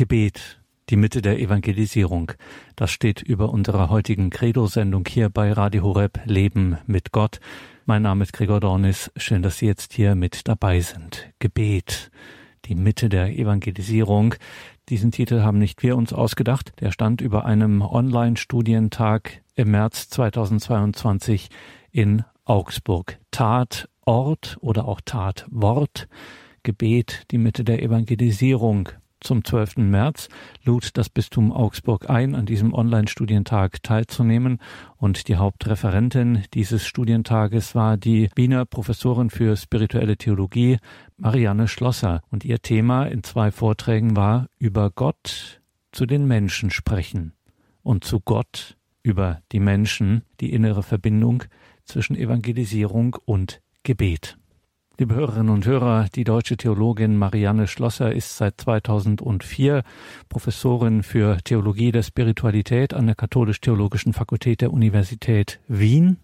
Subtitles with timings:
[0.00, 2.32] Gebet, die Mitte der Evangelisierung.
[2.74, 7.38] Das steht über unserer heutigen Credo-Sendung hier bei Radio Horeb Leben mit Gott.
[7.84, 9.10] Mein Name ist Gregor Dornis.
[9.16, 11.28] Schön, dass Sie jetzt hier mit dabei sind.
[11.38, 12.10] Gebet,
[12.64, 14.36] die Mitte der Evangelisierung.
[14.88, 16.72] Diesen Titel haben nicht wir uns ausgedacht.
[16.80, 21.50] Der stand über einem Online-Studientag im März 2022
[21.90, 23.18] in Augsburg.
[23.32, 26.08] Tatort oder auch Tatwort.
[26.62, 28.88] Gebet, die Mitte der Evangelisierung
[29.20, 29.76] zum 12.
[29.78, 30.28] März
[30.64, 34.58] lud das Bistum Augsburg ein, an diesem Online-Studientag teilzunehmen.
[34.96, 40.78] Und die Hauptreferentin dieses Studientages war die Wiener Professorin für spirituelle Theologie,
[41.16, 42.22] Marianne Schlosser.
[42.30, 45.60] Und ihr Thema in zwei Vorträgen war über Gott
[45.92, 47.34] zu den Menschen sprechen
[47.82, 51.44] und zu Gott über die Menschen, die innere Verbindung
[51.84, 54.39] zwischen Evangelisierung und Gebet.
[55.00, 59.82] Liebe Hörerinnen und Hörer, die deutsche Theologin Marianne Schlosser ist seit 2004
[60.28, 66.18] Professorin für Theologie der Spiritualität an der Katholisch-Theologischen Fakultät der Universität Wien.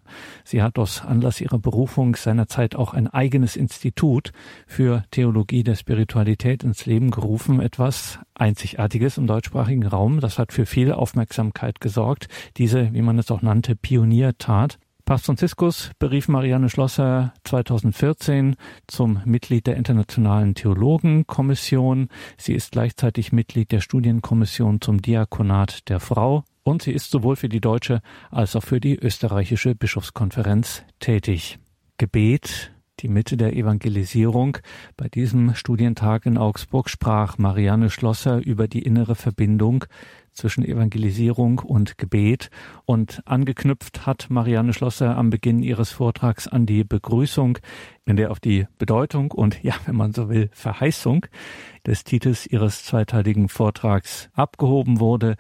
[0.45, 4.33] Sie hat aus Anlass ihrer Berufung seinerzeit auch ein eigenes Institut
[4.67, 7.61] für Theologie der Spiritualität ins Leben gerufen.
[7.61, 10.21] Etwas Einzigartiges im deutschsprachigen Raum.
[10.21, 12.29] Das hat für viel Aufmerksamkeit gesorgt.
[12.59, 14.79] Diese, wie man es auch nannte, Pioniertat.
[15.07, 18.57] Papst Franziskus berief Marianne Schlosser 2014
[18.89, 22.09] zum Mitglied der Internationalen Theologenkommission.
[22.37, 27.49] Sie ist gleichzeitig Mitglied der Studienkommission zum Diakonat der Frau und sie ist sowohl für
[27.49, 28.01] die deutsche
[28.33, 31.61] als auch für die österreichische Bischofskonferenz tätig.
[31.99, 34.59] Gebet, die Mitte der Evangelisierung.
[34.97, 39.85] Bei diesem Studientag in Augsburg sprach Marianne Schlosser über die innere Verbindung
[40.33, 42.51] zwischen Evangelisierung und Gebet.
[42.85, 47.59] Und angeknüpft hat Marianne Schlosser am Beginn ihres Vortrags an die Begrüßung,
[48.05, 51.27] in der auf die Bedeutung und, ja, wenn man so will, Verheißung
[51.87, 55.37] des Titels ihres zweiteiligen Vortrags abgehoben wurde.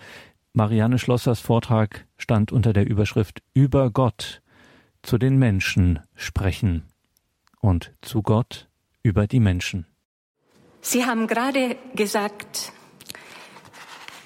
[0.52, 4.42] Marianne Schlossers Vortrag stand unter der Überschrift Über Gott
[5.02, 6.84] zu den Menschen sprechen
[7.66, 8.68] und zu Gott
[9.02, 9.86] über die Menschen.
[10.80, 12.72] Sie haben gerade gesagt,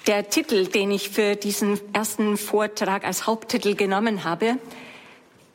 [0.05, 4.57] der Titel, den ich für diesen ersten Vortrag als Haupttitel genommen habe,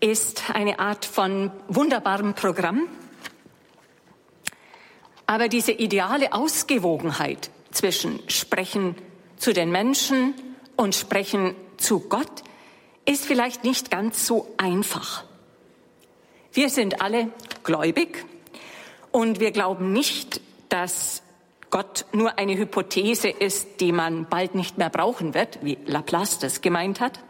[0.00, 2.88] ist eine Art von wunderbarem Programm.
[5.26, 8.96] Aber diese ideale Ausgewogenheit zwischen Sprechen
[9.36, 10.34] zu den Menschen
[10.76, 12.42] und Sprechen zu Gott
[13.04, 15.25] ist vielleicht nicht ganz so einfach.
[16.56, 17.28] Wir sind alle
[17.64, 18.24] gläubig
[19.12, 20.40] und wir glauben nicht,
[20.70, 21.22] dass
[21.68, 26.62] Gott nur eine Hypothese ist, die man bald nicht mehr brauchen wird, wie Laplace das
[26.62, 27.20] gemeint hat.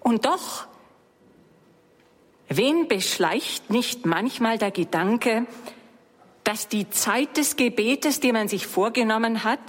[0.00, 0.66] Und doch,
[2.48, 5.46] wen beschleicht nicht manchmal der Gedanke,
[6.42, 9.60] dass die Zeit des Gebetes, die man sich vorgenommen hat,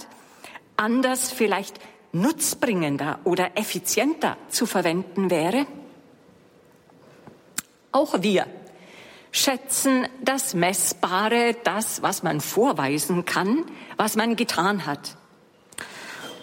[0.76, 1.78] anders vielleicht
[2.10, 5.68] nutzbringender oder effizienter zu verwenden wäre?
[7.92, 8.46] Auch wir
[9.30, 13.64] schätzen das Messbare, das, was man vorweisen kann,
[13.96, 15.16] was man getan hat.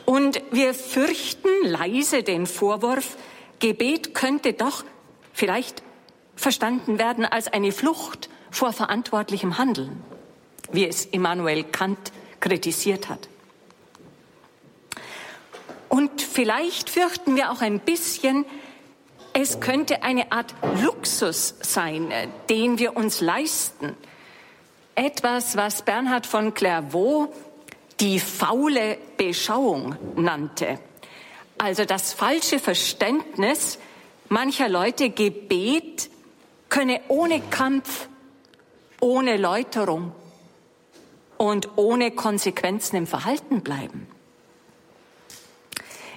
[0.06, 3.18] Und wir fürchten leise den Vorwurf,
[3.59, 4.84] Gebet könnte doch
[5.34, 5.84] vielleicht
[6.36, 10.02] verstanden werden als eine Flucht vor verantwortlichem Handeln,
[10.72, 13.28] wie es Immanuel Kant kritisiert hat.
[15.90, 18.46] Und vielleicht fürchten wir auch ein bisschen,
[19.40, 23.96] es könnte eine Art Luxus sein, äh, den wir uns leisten.
[24.96, 27.34] Etwas, was Bernhard von Clairvaux
[28.00, 30.80] die faule Beschauung nannte.
[31.58, 33.80] Also das falsche Verständnis
[34.30, 36.10] mancher Leute, Gebet
[36.70, 38.08] könne ohne Kampf,
[39.02, 40.14] ohne Läuterung
[41.38, 44.08] und ohne Konsequenzen im Verhalten bleiben.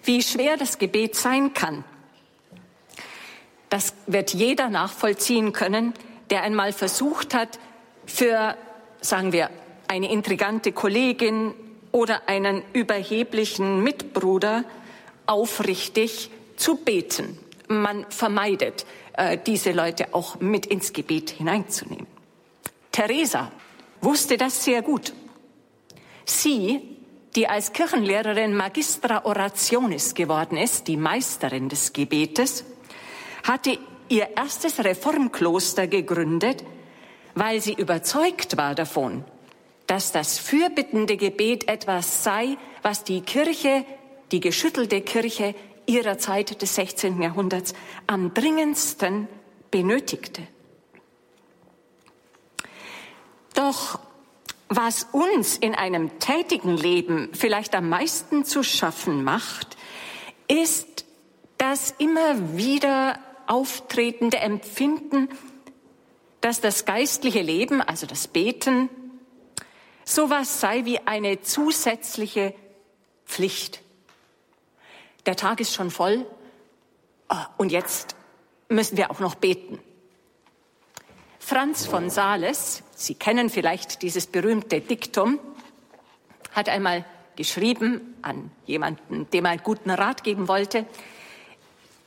[0.04, 1.84] Wie schwer das Gebet sein kann,
[3.72, 5.94] das wird jeder nachvollziehen können,
[6.28, 7.58] der einmal versucht hat,
[8.04, 8.54] für,
[9.00, 9.48] sagen wir,
[9.88, 11.54] eine intrigante Kollegin
[11.90, 14.64] oder einen überheblichen Mitbruder
[15.24, 17.38] aufrichtig zu beten.
[17.66, 18.84] Man vermeidet,
[19.14, 22.06] äh, diese Leute auch mit ins Gebet hineinzunehmen.
[22.90, 23.50] Teresa
[24.02, 25.14] wusste das sehr gut.
[26.26, 26.82] Sie,
[27.36, 32.66] die als Kirchenlehrerin Magistra Orationis geworden ist, die Meisterin des Gebetes,
[33.42, 33.78] hatte
[34.08, 36.64] ihr erstes Reformkloster gegründet,
[37.34, 39.24] weil sie überzeugt war davon,
[39.86, 43.84] dass das fürbittende Gebet etwas sei, was die Kirche,
[44.30, 45.54] die geschüttelte Kirche
[45.86, 47.20] ihrer Zeit des 16.
[47.20, 47.74] Jahrhunderts
[48.06, 49.28] am dringendsten
[49.70, 50.42] benötigte.
[53.54, 53.98] Doch
[54.68, 59.76] was uns in einem tätigen Leben vielleicht am meisten zu schaffen macht,
[60.48, 61.04] ist
[61.58, 63.18] das immer wieder
[63.52, 65.28] auftretende Empfinden,
[66.40, 68.88] dass das geistliche Leben, also das Beten,
[70.06, 72.54] sowas sei wie eine zusätzliche
[73.26, 73.82] Pflicht.
[75.26, 76.24] Der Tag ist schon voll
[77.28, 78.16] ah, und jetzt
[78.70, 79.78] müssen wir auch noch beten.
[81.38, 85.38] Franz von Sales, Sie kennen vielleicht dieses berühmte Diktum,
[86.52, 87.04] hat einmal
[87.36, 90.86] geschrieben an jemanden, dem er einen guten Rat geben wollte.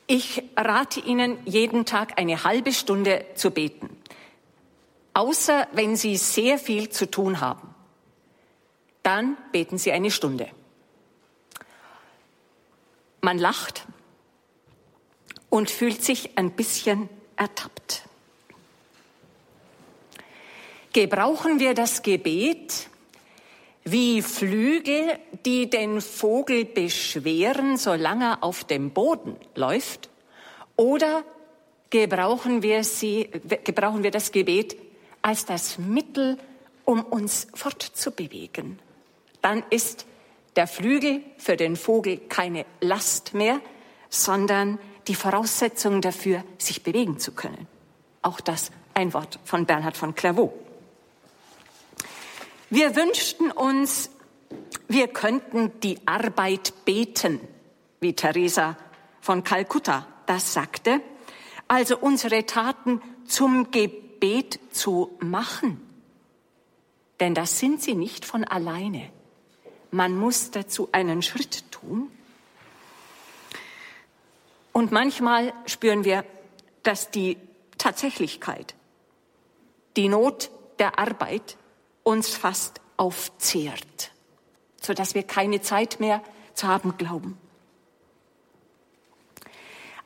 [0.06, 3.90] Ich rate Ihnen, jeden Tag eine halbe Stunde zu beten,
[5.14, 7.74] außer wenn Sie sehr viel zu tun haben.
[9.02, 10.48] Dann beten Sie eine Stunde.
[13.20, 13.86] Man lacht
[15.50, 18.04] und fühlt sich ein bisschen ertappt.
[20.92, 22.88] Gebrauchen wir das Gebet
[23.86, 30.10] wie Flügel, die den Vogel beschweren, solange er auf dem Boden läuft?
[30.74, 31.22] Oder
[31.90, 33.30] gebrauchen wir, sie,
[33.62, 34.76] gebrauchen wir das Gebet
[35.22, 36.36] als das Mittel,
[36.84, 38.80] um uns fortzubewegen?
[39.40, 40.04] Dann ist
[40.56, 43.60] der Flügel für den Vogel keine Last mehr,
[44.08, 47.68] sondern die Voraussetzung dafür, sich bewegen zu können.
[48.22, 50.65] Auch das ein Wort von Bernhard von Clairvaux.
[52.68, 54.10] Wir wünschten uns,
[54.88, 57.40] wir könnten die Arbeit beten,
[58.00, 58.76] wie Teresa
[59.20, 61.00] von Kalkutta das sagte,
[61.68, 65.80] also unsere Taten zum Gebet zu machen.
[67.20, 69.10] Denn das sind sie nicht von alleine.
[69.92, 72.10] Man muss dazu einen Schritt tun.
[74.72, 76.24] Und manchmal spüren wir,
[76.82, 77.38] dass die
[77.78, 78.74] Tatsächlichkeit,
[79.96, 81.56] die Not der Arbeit
[82.06, 84.12] uns fast aufzehrt,
[84.80, 86.22] sodass wir keine Zeit mehr
[86.54, 87.36] zu haben glauben.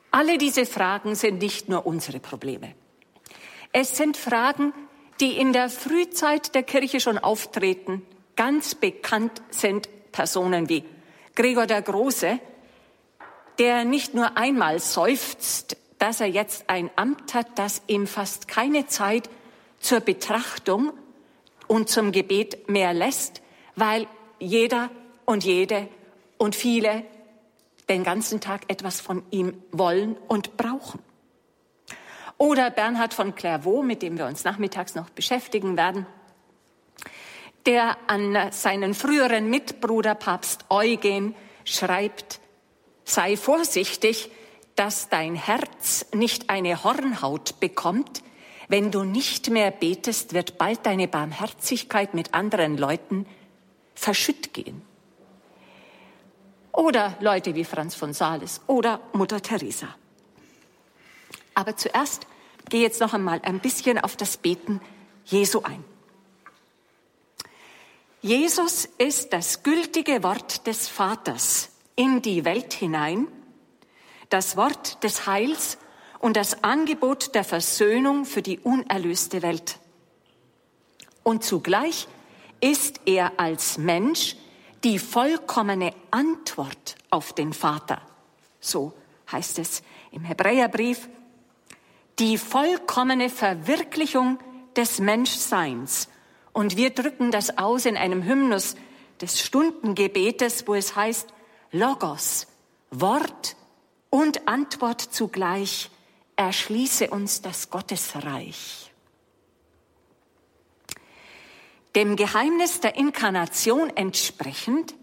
[0.09, 2.73] Alle diese Fragen sind nicht nur unsere Probleme.
[3.71, 4.73] Es sind Fragen,
[5.21, 8.01] die in der Frühzeit der Kirche schon auftreten.
[8.35, 10.83] Ganz bekannt sind Personen wie
[11.35, 12.39] Gregor der Große,
[13.59, 18.87] der nicht nur einmal seufzt, dass er jetzt ein Amt hat, das ihm fast keine
[18.87, 19.29] Zeit
[19.79, 20.93] zur Betrachtung
[21.71, 23.41] und zum Gebet mehr lässt,
[23.77, 24.05] weil
[24.39, 24.89] jeder
[25.23, 25.87] und jede
[26.37, 27.05] und viele
[27.87, 30.99] den ganzen Tag etwas von ihm wollen und brauchen.
[32.37, 36.05] Oder Bernhard von Clairvaux, mit dem wir uns nachmittags noch beschäftigen werden,
[37.65, 42.41] der an seinen früheren Mitbruder Papst Eugen schreibt,
[43.05, 44.29] sei vorsichtig,
[44.75, 48.23] dass dein Herz nicht eine Hornhaut bekommt,
[48.71, 53.25] wenn du nicht mehr betest, wird bald deine Barmherzigkeit mit anderen Leuten
[53.95, 54.81] verschütt gehen.
[56.71, 59.89] Oder Leute wie Franz von Sales oder Mutter Teresa.
[61.53, 62.27] Aber zuerst
[62.69, 64.79] gehe jetzt noch einmal ein bisschen auf das Beten
[65.25, 65.83] Jesu ein.
[68.21, 73.27] Jesus ist das gültige Wort des Vaters in die Welt hinein,
[74.29, 75.77] das Wort des Heils
[76.21, 79.79] und das Angebot der Versöhnung für die unerlöste Welt.
[81.23, 82.07] Und zugleich
[82.61, 84.35] ist er als Mensch
[84.83, 88.01] die vollkommene Antwort auf den Vater.
[88.59, 88.93] So
[89.31, 91.09] heißt es im Hebräerbrief.
[92.19, 94.37] Die vollkommene Verwirklichung
[94.75, 96.07] des Menschseins.
[96.53, 98.75] Und wir drücken das aus in einem Hymnus
[99.21, 101.29] des Stundengebetes, wo es heißt,
[101.71, 102.47] Logos,
[102.91, 103.55] Wort
[104.11, 105.89] und Antwort zugleich
[106.41, 108.91] erschließe uns das Gottesreich.
[111.95, 114.95] Dem Geheimnis der Inkarnation entsprechend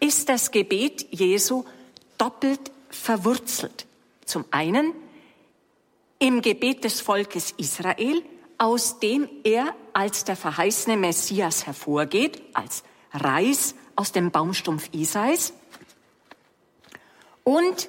[0.00, 1.64] ist das Gebet Jesu
[2.18, 3.86] doppelt verwurzelt.
[4.24, 4.94] Zum einen
[6.18, 8.22] im Gebet des Volkes Israel,
[8.58, 15.52] aus dem er als der verheißene Messias hervorgeht, als Reis aus dem Baumstumpf Isais.
[17.42, 17.88] Und,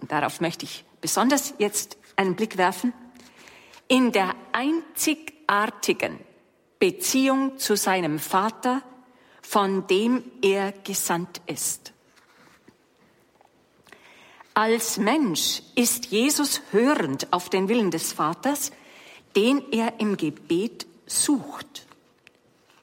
[0.00, 2.92] und darauf möchte ich besonders jetzt einen Blick werfen,
[3.88, 6.18] in der einzigartigen
[6.78, 8.82] Beziehung zu seinem Vater,
[9.42, 11.92] von dem er gesandt ist.
[14.54, 18.72] Als Mensch ist Jesus hörend auf den Willen des Vaters,
[19.36, 21.86] den er im Gebet sucht.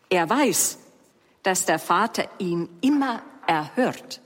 [0.10, 0.78] Er weiß,
[1.42, 4.22] dass der Vater ihn immer erhört.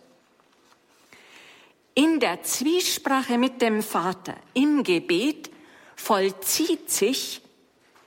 [1.98, 5.50] In der Zwiesprache mit dem Vater, im Gebet,
[5.96, 7.42] vollzieht sich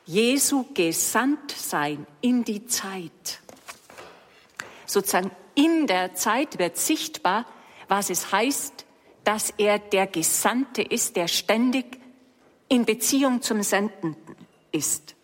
[0.07, 3.41] Jesu Gesandtsein in die Zeit.
[4.87, 7.47] Sozusagen in der Zeit wird sichtbar,
[7.89, 8.87] was es heißt,
[9.25, 11.99] dass er der Gesandte ist, der ständig
[12.69, 14.37] in Beziehung zum Sendenden
[14.71, 15.17] ist.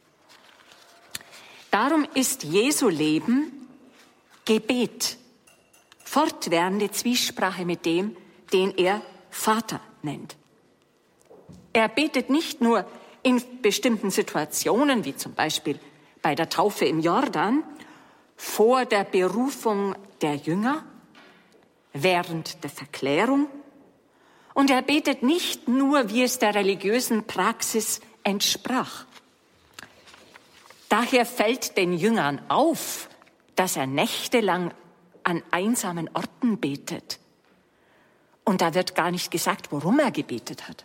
[1.70, 3.68] Darum ist Jesu Leben
[4.44, 5.18] Gebet,
[6.02, 8.16] fortwährende Zwiesprache mit dem,
[8.52, 10.36] den er Vater nennt.
[11.72, 12.86] Er betet nicht nur
[13.22, 15.78] in bestimmten Situationen, wie zum Beispiel
[16.22, 17.62] bei der Taufe im Jordan,
[18.36, 20.84] vor der Berufung der Jünger,
[21.92, 23.48] während der Verklärung.
[24.54, 29.04] Und er betet nicht nur, wie es der religiösen Praxis entsprach.
[30.88, 33.08] Daher fällt den Jüngern auf,
[33.54, 34.72] dass er nächtelang
[35.24, 37.18] an einsamen Orten betet.
[38.46, 40.84] Und da wird gar nicht gesagt, worum er gebetet hat.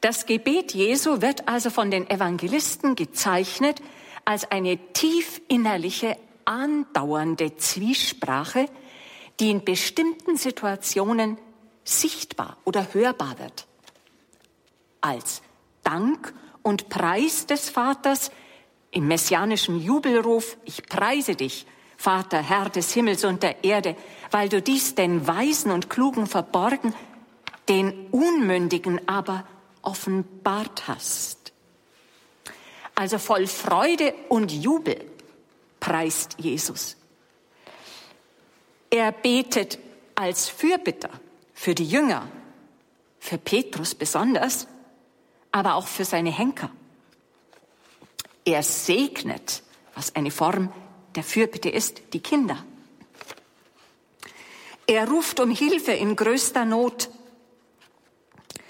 [0.00, 3.82] Das Gebet Jesu wird also von den Evangelisten gezeichnet
[4.24, 8.66] als eine tief innerliche, andauernde Zwiesprache,
[9.40, 11.38] die in bestimmten Situationen
[11.82, 13.66] sichtbar oder hörbar wird.
[15.00, 15.42] Als
[15.82, 18.30] Dank und Preis des Vaters
[18.92, 21.66] im messianischen Jubelruf, ich preise dich,
[21.96, 23.96] Vater, Herr des Himmels und der Erde,
[24.34, 26.92] weil du dies den Weisen und Klugen verborgen,
[27.68, 29.46] den Unmündigen aber
[29.80, 31.52] offenbart hast.
[32.96, 35.08] Also voll Freude und Jubel
[35.78, 36.96] preist Jesus.
[38.90, 39.78] Er betet
[40.16, 41.10] als Fürbitter
[41.52, 42.26] für die Jünger,
[43.20, 44.66] für Petrus besonders,
[45.52, 46.72] aber auch für seine Henker.
[48.44, 49.62] Er segnet,
[49.94, 50.72] was eine Form
[51.14, 52.64] der Fürbitte ist, die Kinder.
[54.86, 57.08] Er ruft um Hilfe in größter Not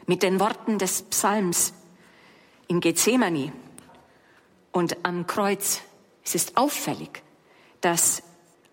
[0.06, 1.73] mit den Worten des Psalms
[2.68, 3.52] in Gethsemane
[4.71, 5.80] und am Kreuz.
[6.25, 7.23] Es ist auffällig,
[7.80, 8.23] dass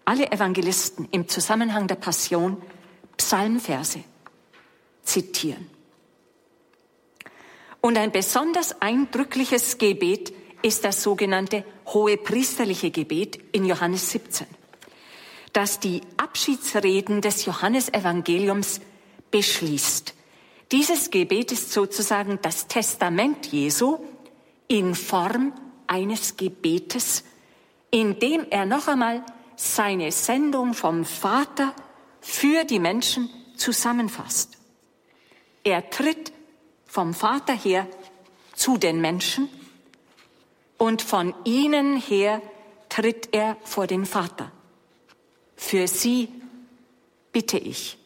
[0.05, 2.61] alle Evangelisten im Zusammenhang der Passion
[3.17, 4.03] Psalmverse
[5.03, 5.69] zitieren.
[7.81, 10.31] Und ein besonders eindrückliches Gebet
[10.61, 14.45] ist das sogenannte hohe priesterliche Gebet in Johannes 17,
[15.53, 18.81] das die Abschiedsreden des Johannesevangeliums
[19.31, 20.13] beschließt.
[20.71, 23.99] Dieses Gebet ist sozusagen das Testament Jesu
[24.67, 25.53] in Form
[25.87, 27.25] eines Gebetes,
[27.89, 29.23] in dem er noch einmal
[29.57, 31.73] seine Sendung vom Vater
[32.21, 34.57] für die Menschen zusammenfasst.
[35.63, 36.31] Er tritt
[36.85, 37.87] vom Vater her
[38.55, 39.49] zu den Menschen
[40.77, 42.41] und von ihnen her
[42.89, 44.51] tritt er vor den Vater.
[45.61, 46.27] Für sie
[47.31, 47.97] bitte ich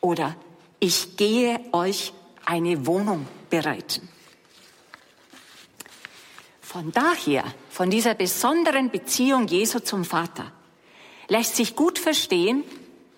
[0.00, 0.34] oder
[0.80, 2.12] ich gehe euch
[2.44, 4.08] eine Wohnung bereiten.
[6.60, 10.50] Von daher, von dieser besonderen Beziehung Jesu zum Vater,
[11.28, 12.64] lässt sich gut verstehen,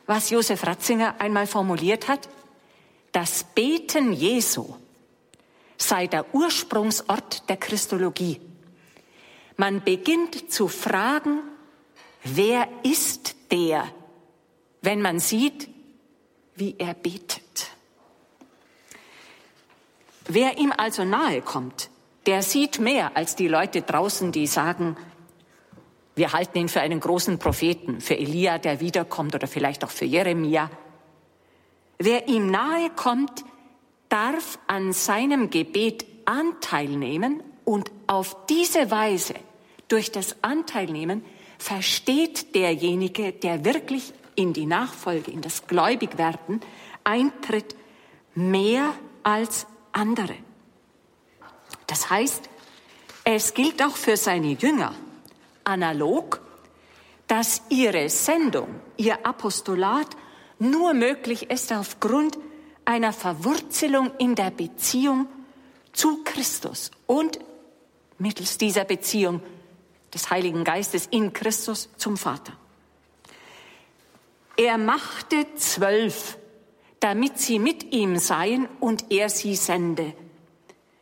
[0.04, 2.28] was Josef Ratzinger einmal formuliert hat,
[3.12, 4.74] das Beten Jesu
[5.78, 8.40] sei der Ursprungsort der Christologie.
[9.56, 11.38] Man beginnt zu fragen,
[12.24, 13.88] wer ist der,
[14.82, 15.68] wenn man sieht,
[16.54, 17.70] wie er betet.
[20.26, 21.90] Wer ihm also nahe kommt,
[22.26, 24.96] der sieht mehr als die Leute draußen, die sagen,
[26.14, 30.04] wir halten ihn für einen großen Propheten, für Elia, der wiederkommt oder vielleicht auch für
[30.04, 30.70] Jeremia.
[31.98, 33.44] Wer ihm nahe kommt,
[34.08, 39.34] darf an seinem Gebet Anteil nehmen und auf diese Weise,
[39.88, 41.24] durch das Anteilnehmen,
[41.60, 46.60] versteht derjenige, der wirklich in die Nachfolge, in das Gläubigwerden
[47.04, 47.76] eintritt,
[48.34, 50.34] mehr als andere.
[51.86, 52.48] Das heißt,
[53.24, 54.94] es gilt auch für seine Jünger
[55.64, 56.40] analog,
[57.26, 60.08] dass ihre Sendung, ihr Apostolat
[60.58, 62.38] nur möglich ist aufgrund
[62.84, 65.26] einer Verwurzelung in der Beziehung
[65.92, 67.38] zu Christus und
[68.18, 69.42] mittels dieser Beziehung
[70.14, 72.52] des Heiligen Geistes in Christus zum Vater.
[74.56, 76.36] Er machte zwölf,
[77.00, 80.12] damit sie mit ihm seien und er sie sende.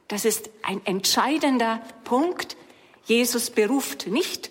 [0.07, 2.57] Das ist ein entscheidender Punkt.
[3.05, 4.50] Jesus beruft nicht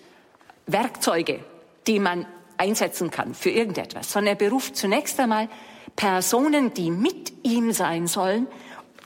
[0.66, 1.40] Werkzeuge,
[1.86, 2.26] die man
[2.58, 5.48] einsetzen kann für irgendetwas, sondern er beruft zunächst einmal
[5.96, 8.46] Personen, die mit ihm sein sollen,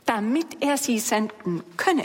[0.05, 2.05] damit er sie senden könne.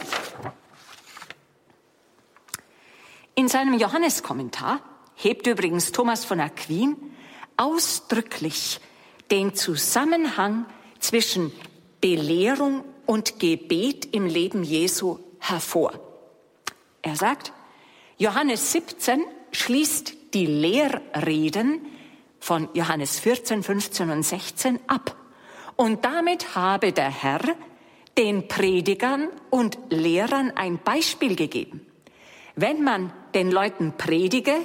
[3.38, 4.82] In seinem Johanneskommentar
[5.13, 6.98] hebt übrigens Thomas von Aquin
[7.56, 8.79] ausdrücklich
[9.29, 10.65] den Zusammenhang
[10.98, 11.51] zwischen
[12.01, 16.00] Belehrung und Gebet im Leben Jesu hervor.
[17.03, 17.53] Er sagt,
[18.17, 21.86] Johannes 17 schließt die Lehrreden
[22.39, 25.15] von Johannes 14, 15 und 16 ab.
[25.75, 27.41] Und damit habe der Herr
[28.17, 31.87] den Predigern und Lehrern ein Beispiel gegeben.
[32.58, 34.56] Wenn man den Leuten predige,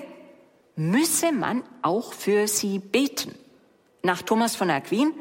[0.77, 3.35] müsse man auch für sie beten.
[4.03, 5.13] Nach Thomas von Aquin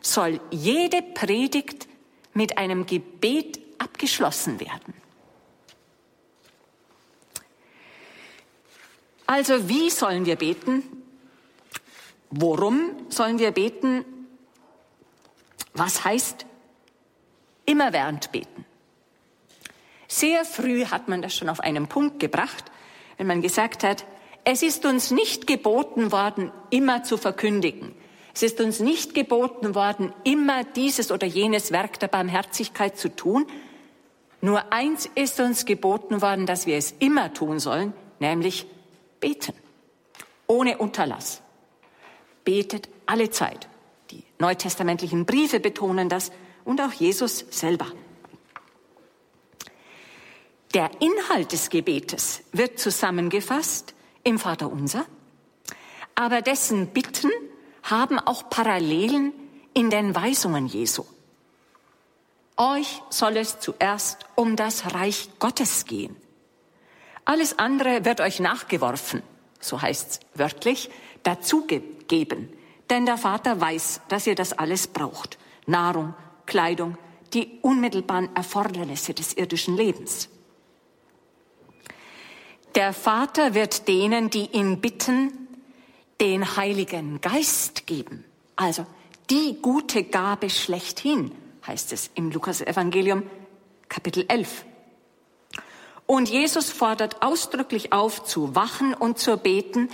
[0.00, 1.86] soll jede Predigt
[2.32, 4.94] mit einem Gebet abgeschlossen werden.
[9.26, 10.82] Also wie sollen wir beten?
[12.30, 14.02] Worum sollen wir beten?
[15.74, 16.46] Was heißt
[17.66, 18.64] immerwährend beten?
[20.14, 22.70] Sehr früh hat man das schon auf einen Punkt gebracht,
[23.16, 24.06] wenn man gesagt hat,
[24.44, 27.96] es ist uns nicht geboten worden, immer zu verkündigen.
[28.32, 33.44] Es ist uns nicht geboten worden, immer dieses oder jenes Werk der Barmherzigkeit zu tun.
[34.40, 38.66] Nur eins ist uns geboten worden, dass wir es immer tun sollen, nämlich
[39.18, 39.54] beten.
[40.46, 41.42] Ohne Unterlass.
[42.44, 43.68] Betet alle Zeit.
[44.12, 46.30] Die neutestamentlichen Briefe betonen das
[46.64, 47.86] und auch Jesus selber.
[50.74, 55.06] Der Inhalt des Gebetes wird zusammengefasst im Vater Unser,
[56.16, 57.30] aber dessen Bitten
[57.84, 59.32] haben auch Parallelen
[59.72, 61.04] in den Weisungen Jesu.
[62.56, 66.16] Euch soll es zuerst um das Reich Gottes gehen.
[67.24, 69.22] Alles andere wird euch nachgeworfen,
[69.60, 70.90] so heißt's wörtlich,
[71.22, 72.52] dazugegeben.
[72.90, 75.38] Denn der Vater weiß, dass ihr das alles braucht.
[75.66, 76.14] Nahrung,
[76.46, 76.98] Kleidung,
[77.32, 80.30] die unmittelbaren Erfordernisse des irdischen Lebens.
[82.74, 85.48] Der Vater wird denen, die ihn bitten,
[86.20, 88.24] den Heiligen Geist geben.
[88.56, 88.84] Also
[89.30, 91.30] die gute Gabe schlechthin,
[91.66, 93.22] heißt es im Lukas Evangelium
[93.88, 94.64] Kapitel 11.
[96.06, 99.88] Und Jesus fordert ausdrücklich auf, zu wachen und zu beten,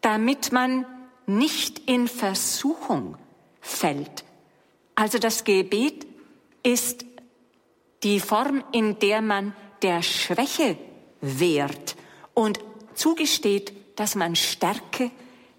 [0.00, 0.84] damit man
[1.26, 3.16] nicht in Versuchung
[3.60, 4.24] fällt.
[4.96, 6.04] Also das Gebet
[6.64, 7.04] ist
[8.02, 10.76] die Form, in der man der Schwäche
[11.24, 11.96] wehrt
[12.34, 12.60] und
[12.94, 15.10] zugesteht, dass man Stärke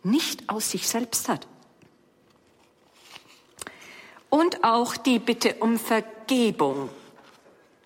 [0.03, 1.47] nicht aus sich selbst hat.
[4.29, 6.89] Und auch die Bitte um Vergebung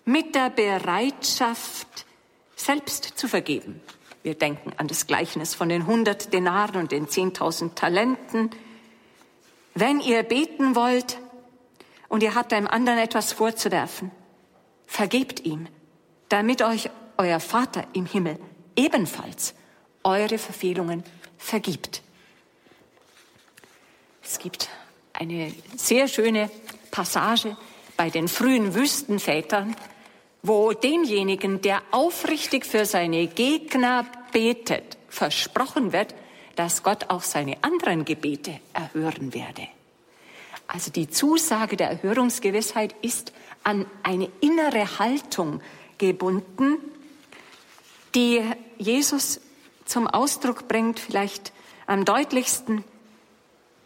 [0.04, 2.06] mit der Bereitschaft,
[2.56, 3.80] selbst zu vergeben.
[4.22, 8.50] Wir denken an das Gleichnis von den 100 Denaren und den 10.000 Talenten.
[9.74, 11.18] Wenn ihr beten wollt
[12.08, 14.10] und ihr habt einem anderen etwas vorzuwerfen,
[14.86, 15.68] vergebt ihm,
[16.28, 16.90] damit euch
[17.20, 18.38] euer Vater im Himmel
[18.76, 19.54] ebenfalls
[20.02, 21.04] eure Verfehlungen
[21.36, 22.00] vergibt.
[24.22, 24.70] Es gibt
[25.12, 26.50] eine sehr schöne
[26.90, 27.58] Passage
[27.98, 29.76] bei den frühen Wüstenvätern,
[30.42, 36.14] wo denjenigen, der aufrichtig für seine Gegner betet, versprochen wird,
[36.56, 39.68] dass Gott auch seine anderen Gebete erhören werde.
[40.66, 45.60] Also die Zusage der Erhörungsgewissheit ist an eine innere Haltung
[45.98, 46.78] gebunden,
[48.14, 48.42] die
[48.78, 49.40] Jesus
[49.84, 51.52] zum Ausdruck bringt, vielleicht
[51.86, 52.84] am deutlichsten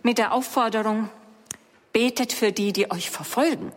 [0.02, 1.08] mit der Aufforderung,
[1.92, 3.72] betet für die, die euch verfolgen.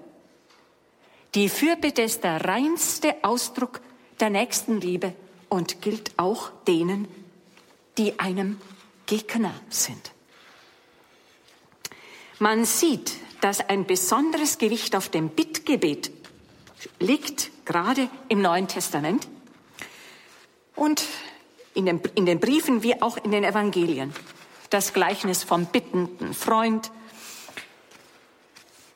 [1.35, 3.81] Die Fürbitte ist der reinste Ausdruck
[4.19, 5.13] der Nächstenliebe
[5.49, 7.07] und gilt auch denen,
[7.97, 8.59] die einem
[9.05, 10.11] Gegner sind.
[12.39, 16.11] Man sieht, dass ein besonderes Gewicht auf dem Bittgebet
[16.99, 19.27] liegt, gerade im Neuen Testament
[20.77, 21.03] und
[21.73, 24.13] in den, in den Briefen wie auch in den Evangelien.
[24.69, 26.91] Das Gleichnis vom bittenden Freund,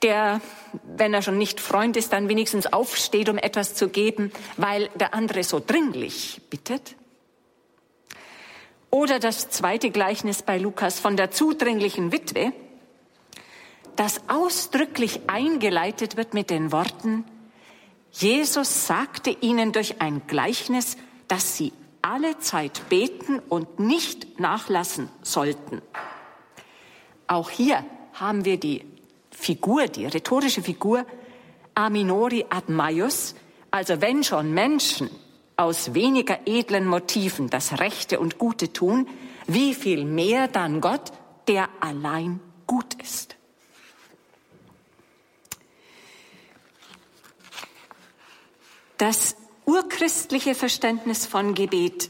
[0.02, 0.42] der,
[0.84, 5.14] wenn er schon nicht Freund ist, dann wenigstens aufsteht, um etwas zu geben, weil der
[5.14, 6.96] andere so dringlich bittet.
[8.90, 12.52] Oder das zweite Gleichnis bei Lukas von der zudringlichen Witwe,
[13.96, 17.26] das ausdrücklich eingeleitet wird mit den Worten,
[18.12, 20.98] Jesus sagte ihnen durch ein Gleichnis,
[21.32, 25.82] dass sie alle Zeit beten und nicht nachlassen sollten.
[27.26, 28.84] Auch hier haben wir die
[29.30, 31.06] Figur, die rhetorische Figur
[31.74, 33.34] Aminori ad maius,
[33.72, 35.10] also wenn schon Menschen
[35.56, 39.08] aus weniger edlen Motiven das Rechte und Gute tun,
[39.48, 41.14] wie viel mehr dann Gott,
[41.48, 43.38] der allein gut ist.
[48.98, 52.10] Das urchristliche Verständnis von Gebet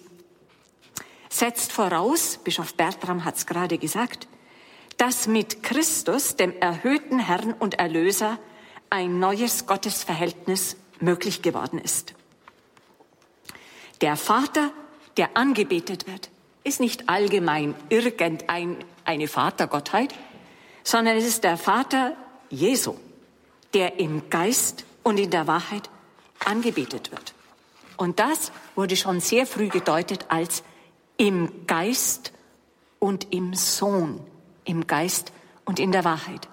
[1.30, 4.28] setzt voraus, Bischof Bertram hat es gerade gesagt,
[4.98, 8.38] dass mit Christus, dem erhöhten Herrn und Erlöser,
[8.90, 12.14] ein neues Gottesverhältnis möglich geworden ist.
[14.02, 14.72] Der Vater,
[15.18, 16.30] der angebetet wird,
[16.64, 20.14] ist nicht allgemein irgendeine Vatergottheit,
[20.84, 22.16] sondern es ist der Vater
[22.50, 22.96] Jesu,
[23.74, 25.90] der im Geist und in der Wahrheit
[26.46, 27.34] angebetet wird.
[28.02, 30.64] Und das wurde schon sehr früh gedeutet als
[31.18, 32.34] im Geist
[32.98, 34.20] und im Sohn,
[34.66, 35.32] im Geist
[35.66, 36.50] und in der Wahrheit.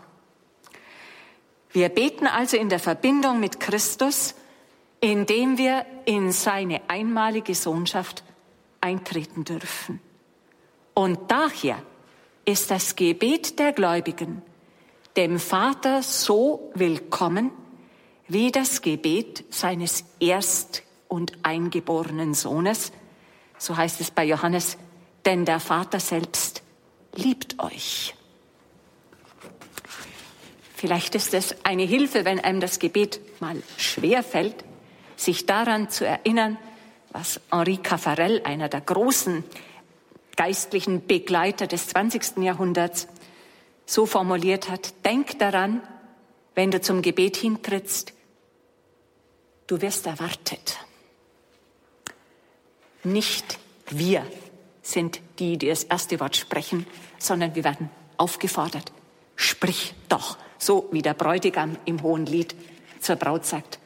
[1.71, 4.35] Wir beten also in der Verbindung mit Christus,
[5.01, 8.25] indem wir in seine einmalige Sohnschaft
[8.83, 10.01] eintreten dürfen.
[10.93, 11.83] Und daher
[12.45, 14.43] ist das Gebet der Gläubigen
[15.17, 17.53] dem Vater so willkommen
[18.27, 22.93] wie das Gebet seines erst- und eingeborenen Sohnes,
[23.59, 24.77] so heißt es bei Johannes,
[25.25, 26.63] denn der Vater selbst
[27.15, 28.15] liebt euch.
[30.77, 34.65] Vielleicht ist es eine Hilfe, wenn einem das Gebet mal schwer fällt,
[35.17, 36.57] sich daran zu erinnern,
[37.11, 39.43] was Henri Caffarel, einer der großen
[40.37, 42.39] geistlichen Begleiter des 20.
[42.39, 43.09] Jahrhunderts,
[43.87, 45.05] so formuliert hat.
[45.05, 45.83] Denk daran,
[46.55, 48.13] wenn du zum Gebet hintrittst,
[49.67, 50.79] du wirst erwartet.
[53.05, 53.59] Nicht
[53.91, 54.27] wir
[54.83, 56.87] sind die, die das erste Wort sprechen,
[57.19, 58.93] sondern wir werden aufgefordert.
[59.37, 62.55] Sprich doch, so wie der Bräutigam im hohen Lied
[63.01, 63.79] zur Braut sagt,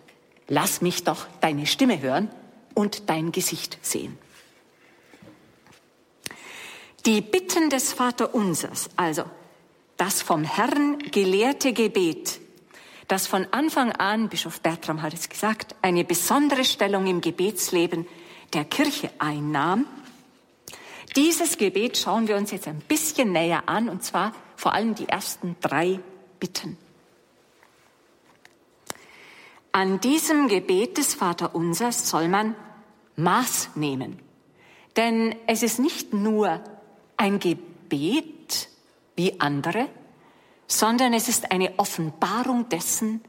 [0.49, 2.31] lass mich doch deine Stimme hören
[2.75, 4.19] und dein Gesicht sehen.
[7.05, 9.25] Die Bitten des Vaterunsers, also
[9.97, 12.41] das vom Herrn gelehrte Gebet,
[13.09, 18.07] das von Anfang an, Bischof Bertram hat es gesagt, eine besondere Stellung im Gebetsleben
[18.55, 19.87] der Kirche einnahm.
[21.17, 25.09] Dieses Gebet schauen wir uns jetzt ein bisschen näher an, und zwar vor allem die
[25.09, 26.01] ersten drei
[26.41, 26.79] Bitten.
[29.73, 32.55] An diesem Gebet des Vaterunsers soll man
[33.17, 34.19] Maß nehmen.
[34.97, 36.61] Denn es ist nicht nur
[37.17, 38.69] ein Gebet
[39.17, 39.89] wie andere,
[40.67, 43.23] sondern es ist eine Offenbarung dessen,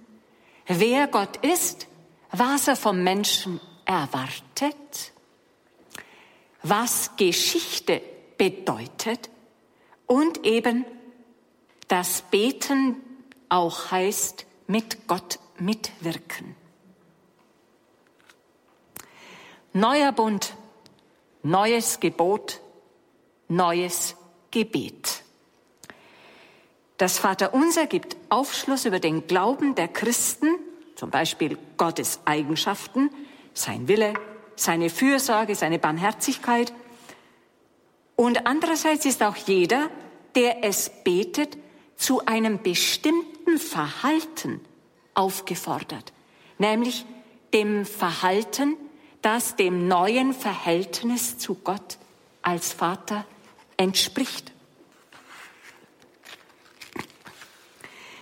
[0.67, 1.87] wer Gott ist,
[2.31, 5.12] was er vom Menschen erwartet,
[6.63, 8.01] was Geschichte
[8.37, 9.29] bedeutet
[10.07, 10.85] und eben
[11.87, 12.95] das Beten
[13.49, 16.55] auch heißt, mit Gott mitwirken.
[19.73, 20.55] Neuer Bund,
[21.43, 22.61] neues Gebot,
[23.47, 24.15] neues
[24.51, 25.23] Gebet.
[26.97, 30.47] Das Vaterunser gibt Aufschluss über den Glauben der Christen,
[30.95, 33.09] zum Beispiel Gottes Eigenschaften,
[33.53, 34.13] sein Wille,
[34.63, 36.73] seine Fürsorge, seine Barmherzigkeit.
[38.15, 39.89] Und andererseits ist auch jeder,
[40.35, 41.57] der es betet,
[41.97, 44.61] zu einem bestimmten Verhalten
[45.13, 46.11] aufgefordert,
[46.57, 47.05] nämlich
[47.53, 48.75] dem Verhalten,
[49.21, 51.97] das dem neuen Verhältnis zu Gott
[52.41, 53.25] als Vater
[53.77, 54.51] entspricht.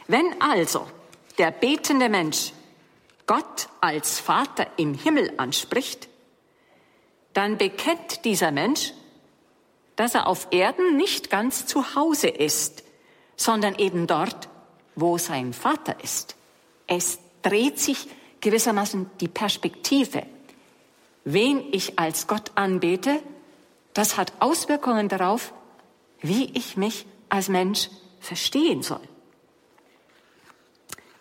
[0.07, 0.85] Wenn also
[1.37, 2.51] der betende Mensch
[3.25, 6.10] Gott als Vater im Himmel anspricht,
[7.33, 8.93] dann bekennt dieser Mensch,
[9.95, 12.83] dass er auf Erden nicht ganz zu Hause ist,
[13.35, 14.49] sondern eben dort,
[14.95, 16.35] wo sein Vater ist.
[16.87, 18.07] Es dreht sich
[18.41, 20.23] gewissermaßen die Perspektive.
[21.23, 23.21] Wen ich als Gott anbete,
[23.93, 25.53] das hat Auswirkungen darauf,
[26.21, 27.89] wie ich mich als Mensch
[28.19, 29.01] verstehen soll.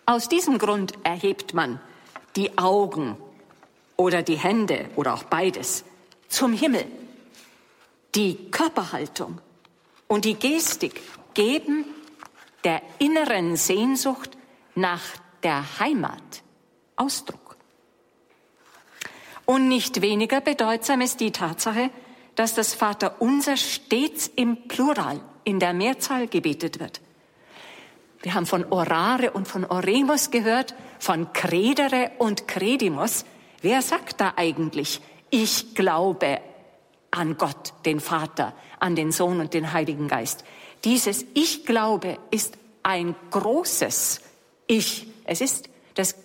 [0.05, 1.79] Aus diesem Grund erhebt man
[2.35, 3.17] die Augen
[3.95, 5.85] oder die Hände oder auch beides
[6.31, 6.85] zum Himmel.
[8.15, 9.39] Die Körperhaltung
[10.07, 11.01] und die Gestik
[11.33, 11.85] geben
[12.63, 14.31] der inneren Sehnsucht
[14.75, 15.01] nach
[15.43, 16.43] der Heimat
[16.95, 17.55] Ausdruck.
[19.45, 21.89] Und nicht weniger bedeutsam ist die Tatsache,
[22.35, 27.01] dass das Vaterunser stets im Plural, in der Mehrzahl gebetet wird.
[28.21, 33.25] Wir haben von Orare und von Oremus gehört, von Credere und Credimus.
[33.61, 36.39] Wer sagt da eigentlich, ich glaube
[37.09, 40.43] an Gott, den Vater, an den Sohn und den Heiligen Geist?
[40.83, 44.21] Dieses Ich glaube ist ein großes
[44.67, 45.07] Ich.
[45.25, 46.15] Es ist das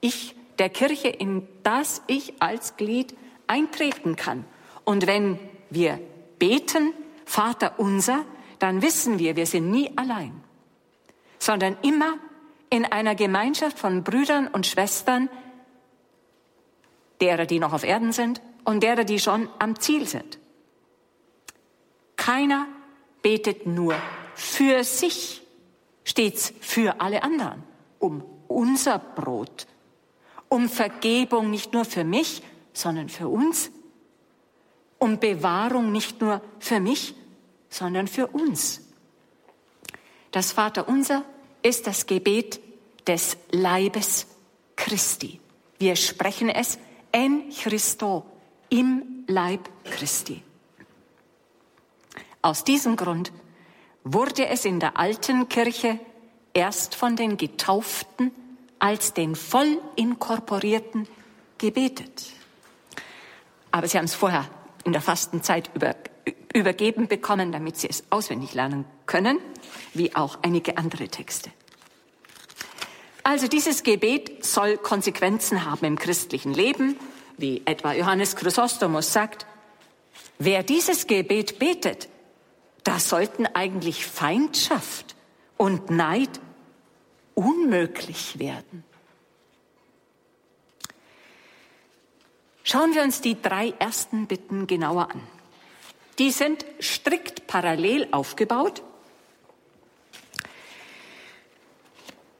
[0.00, 3.14] Ich der Kirche, in das ich als Glied
[3.46, 4.44] eintreten kann.
[4.84, 5.38] Und wenn
[5.70, 6.00] wir
[6.38, 6.92] beten,
[7.24, 8.24] Vater unser,
[8.58, 10.44] dann wissen wir, wir sind nie allein
[11.44, 12.14] sondern immer
[12.70, 15.28] in einer Gemeinschaft von Brüdern und Schwestern,
[17.20, 20.38] derer, die noch auf Erden sind und derer, die schon am Ziel sind.
[22.16, 22.66] Keiner
[23.22, 23.94] betet nur
[24.34, 25.42] für sich,
[26.04, 27.62] stets für alle anderen,
[27.98, 29.66] um unser Brot,
[30.48, 33.70] um Vergebung nicht nur für mich, sondern für uns,
[34.98, 37.14] um Bewahrung nicht nur für mich,
[37.68, 38.80] sondern für uns.
[40.30, 41.24] Das Vaterunser
[41.62, 42.60] ist das Gebet
[43.06, 44.26] des Leibes
[44.76, 45.40] Christi.
[45.78, 46.78] Wir sprechen es
[47.12, 48.24] en Christo,
[48.74, 50.42] im Leib Christi.
[52.42, 53.30] Aus diesem Grund
[54.02, 56.00] wurde es in der alten Kirche
[56.54, 58.32] erst von den Getauften
[58.80, 61.06] als den voll inkorporierten
[61.56, 62.32] gebetet.
[63.70, 64.44] Aber sie haben es vorher
[64.82, 65.94] in der Fastenzeit über,
[66.52, 69.38] übergeben bekommen, damit sie es auswendig lernen können,
[69.94, 71.50] wie auch einige andere Texte.
[73.24, 76.96] Also dieses Gebet soll Konsequenzen haben im christlichen Leben,
[77.38, 79.46] wie etwa Johannes Chrysostomus sagt.
[80.38, 82.08] Wer dieses Gebet betet,
[82.84, 85.16] da sollten eigentlich Feindschaft
[85.56, 86.38] und Neid
[87.34, 88.84] unmöglich werden.
[92.62, 95.20] Schauen wir uns die drei ersten Bitten genauer an.
[96.18, 98.82] Die sind strikt parallel aufgebaut.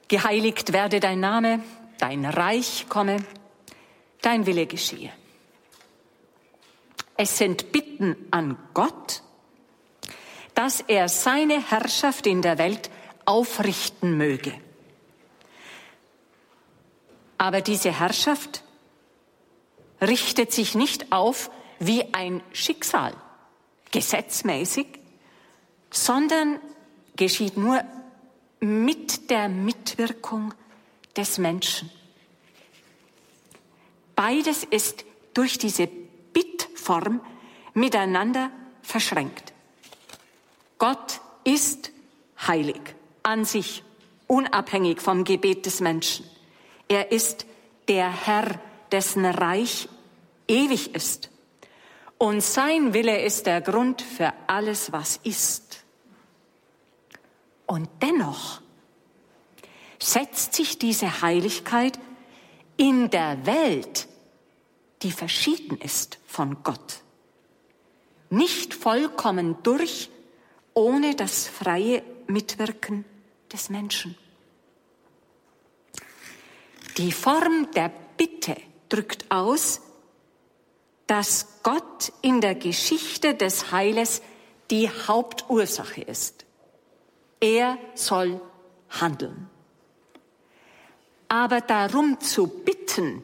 [0.07, 1.63] Geheiligt werde dein Name,
[1.99, 3.17] dein Reich komme,
[4.21, 5.11] dein Wille geschehe.
[7.17, 9.23] Es sind Bitten an Gott,
[10.53, 12.89] dass er seine Herrschaft in der Welt
[13.25, 14.53] aufrichten möge.
[17.37, 18.63] Aber diese Herrschaft
[20.01, 23.13] richtet sich nicht auf wie ein Schicksal,
[23.91, 24.87] gesetzmäßig,
[25.89, 26.59] sondern
[27.15, 27.83] geschieht nur
[28.65, 30.53] mit der Mitwirkung
[31.15, 31.91] des Menschen.
[34.15, 35.87] Beides ist durch diese
[36.33, 37.21] Bittform
[37.73, 38.49] miteinander
[38.81, 39.53] verschränkt.
[40.77, 41.91] Gott ist
[42.47, 42.81] heilig
[43.23, 43.83] an sich,
[44.27, 46.25] unabhängig vom Gebet des Menschen.
[46.87, 47.45] Er ist
[47.87, 48.59] der Herr,
[48.91, 49.89] dessen Reich
[50.47, 51.29] ewig ist.
[52.17, 55.64] Und sein Wille ist der Grund für alles, was ist.
[57.67, 58.61] Und dennoch
[59.99, 61.99] setzt sich diese Heiligkeit
[62.77, 64.07] in der Welt,
[65.01, 67.01] die verschieden ist von Gott,
[68.29, 70.09] nicht vollkommen durch,
[70.73, 73.05] ohne das freie Mitwirken
[73.51, 74.17] des Menschen.
[76.97, 78.55] Die Form der Bitte
[78.89, 79.81] drückt aus,
[81.07, 84.21] dass Gott in der Geschichte des Heiles
[84.71, 86.44] die Hauptursache ist.
[87.39, 88.39] Er soll
[88.89, 89.49] handeln.
[91.27, 93.23] Aber darum zu bitten,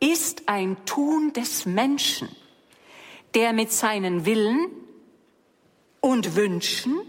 [0.00, 2.28] ist ein Tun des Menschen,
[3.34, 4.70] der mit seinen Willen
[6.00, 7.00] und Wünschen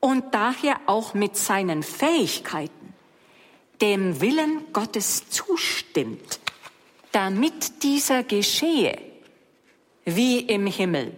[0.00, 2.80] und daher auch mit seinen Fähigkeiten
[3.80, 6.40] dem Willen Gottes zustimmt,
[7.12, 8.98] damit dieser geschehe,
[10.04, 11.14] wie im Himmel,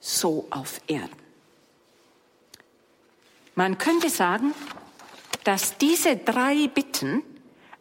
[0.00, 1.25] so auf Erden.
[3.58, 4.54] Man könnte sagen,
[5.44, 7.22] dass diese drei Bitten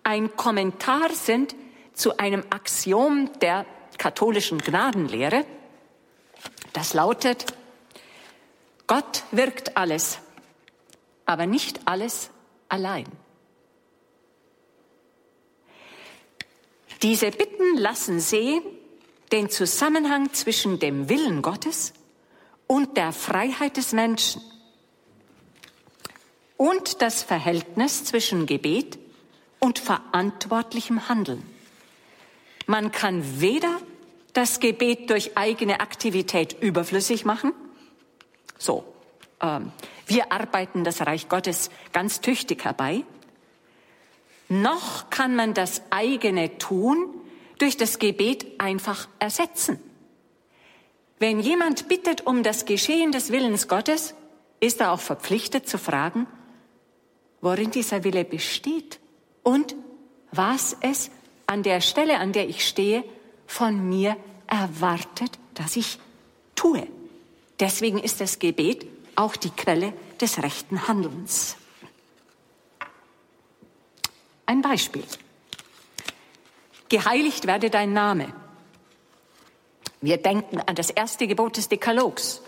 [0.03, 1.53] ein Kommentar sind
[1.93, 3.65] zu einem Axiom der
[3.97, 5.45] katholischen Gnadenlehre.
[6.71, 7.47] Das lautet,
[8.87, 10.19] Gott wirkt alles,
[11.25, 12.29] aber nicht alles
[12.69, 13.05] allein.
[17.01, 18.63] Diese Bitten lassen sehen
[19.33, 21.91] den Zusammenhang zwischen dem Willen Gottes
[22.65, 24.41] und der Freiheit des Menschen
[26.57, 28.97] und das Verhältnis zwischen Gebet
[29.59, 31.43] und verantwortlichem Handeln.
[32.67, 33.79] Man kann weder
[34.33, 37.53] das Gebet durch eigene Aktivität überflüssig machen,
[38.57, 38.83] so,
[39.41, 39.71] ähm,
[40.07, 43.03] wir arbeiten das Reich Gottes ganz tüchtig herbei,
[44.47, 47.09] noch kann man das eigene Tun
[47.57, 49.79] durch das Gebet einfach ersetzen.
[51.17, 54.13] Wenn jemand bittet um das Geschehen des Willens Gottes,
[54.59, 56.27] ist er auch verpflichtet zu fragen,
[57.45, 58.99] worin dieser Wille besteht
[59.43, 59.75] und
[60.31, 61.11] was es
[61.45, 63.03] an der Stelle, an der ich stehe,
[63.45, 65.99] von mir erwartet, dass ich
[66.55, 66.87] tue.
[67.59, 71.55] Deswegen ist das Gebet auch die Quelle des rechten Handelns.
[74.47, 75.03] Ein Beispiel.
[76.89, 78.33] Geheiligt werde dein Name.
[80.01, 82.41] Wir denken an das erste Gebot des Dekalogs.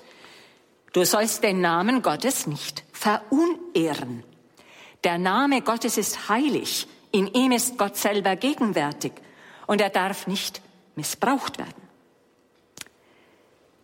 [0.91, 4.23] Du sollst den Namen Gottes nicht verunehren.
[5.07, 6.85] Der Name Gottes ist heilig.
[7.11, 9.13] In ihm ist Gott selber gegenwärtig
[9.65, 10.61] und er darf nicht
[10.97, 11.81] missbraucht werden.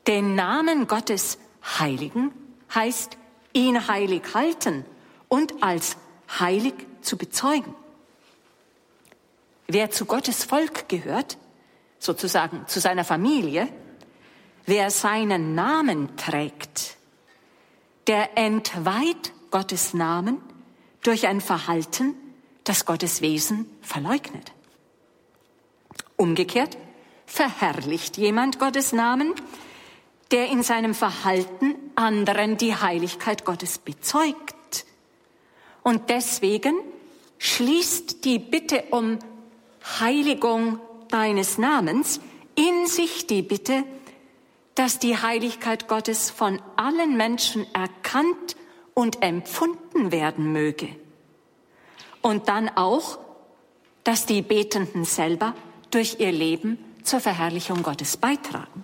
[0.06, 1.38] Den Namen Gottes
[1.80, 2.34] heiligen
[2.76, 3.16] heißt
[3.54, 4.84] ihn heilig halten
[5.30, 5.96] und als
[6.42, 7.74] heilig zu bezeugen.
[9.68, 11.38] Wer zu Gottes Volk gehört,
[12.00, 13.70] sozusagen zu seiner Familie,
[14.66, 16.98] wer seinen Namen trägt,
[18.08, 20.42] der entweiht Gottes Namen
[21.04, 22.16] durch ein Verhalten,
[22.64, 24.52] das Gottes Wesen verleugnet.
[26.16, 26.78] Umgekehrt
[27.26, 29.34] verherrlicht jemand Gottes Namen,
[30.32, 34.86] der in seinem Verhalten anderen die Heiligkeit Gottes bezeugt.
[35.84, 36.76] Und deswegen
[37.38, 39.20] schließt die Bitte um
[40.00, 42.22] Heiligung deines Namens
[42.56, 43.84] in sich die Bitte,
[44.76, 48.56] dass die Heiligkeit Gottes von allen Menschen erkannt
[48.94, 50.90] und empfunden werden möge.
[52.22, 53.20] Und dann auch,
[54.04, 55.56] dass die Betenden selber
[55.92, 58.84] durch ihr Leben zur Verherrlichung Gottes beitragen.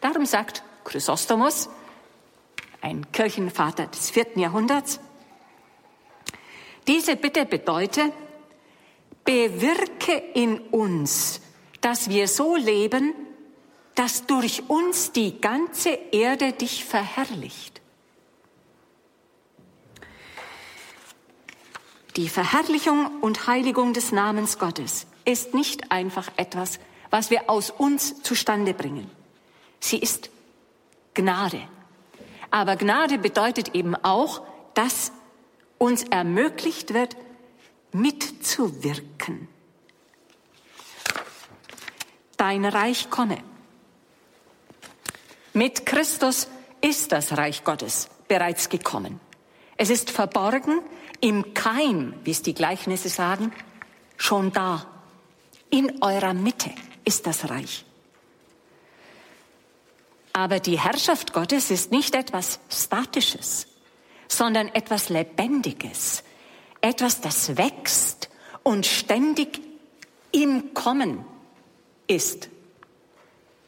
[0.00, 1.68] Darum sagt Chrysostomus,
[2.80, 5.00] ein Kirchenvater des vierten Jahrhunderts,
[6.86, 8.12] diese Bitte bedeutet,
[9.24, 11.40] bewirke in uns,
[11.80, 13.12] dass wir so leben,
[13.96, 17.80] dass durch uns die ganze Erde dich verherrlicht.
[22.16, 28.22] Die Verherrlichung und Heiligung des Namens Gottes ist nicht einfach etwas, was wir aus uns
[28.22, 29.10] zustande bringen.
[29.80, 30.30] Sie ist
[31.12, 31.60] Gnade.
[32.50, 34.40] Aber Gnade bedeutet eben auch,
[34.72, 35.12] dass
[35.76, 37.16] uns ermöglicht wird,
[37.92, 39.48] mitzuwirken.
[42.38, 43.38] Dein Reich komme.
[45.52, 46.48] Mit Christus
[46.80, 49.20] ist das Reich Gottes bereits gekommen.
[49.76, 50.80] Es ist verborgen
[51.20, 53.52] im Keim, wie es die Gleichnisse sagen,
[54.16, 54.86] schon da.
[55.70, 56.70] In eurer Mitte
[57.04, 57.84] ist das Reich.
[60.32, 63.66] Aber die Herrschaft Gottes ist nicht etwas Statisches,
[64.28, 66.22] sondern etwas Lebendiges,
[66.80, 68.28] etwas, das wächst
[68.62, 69.60] und ständig
[70.32, 71.24] im Kommen
[72.06, 72.48] ist,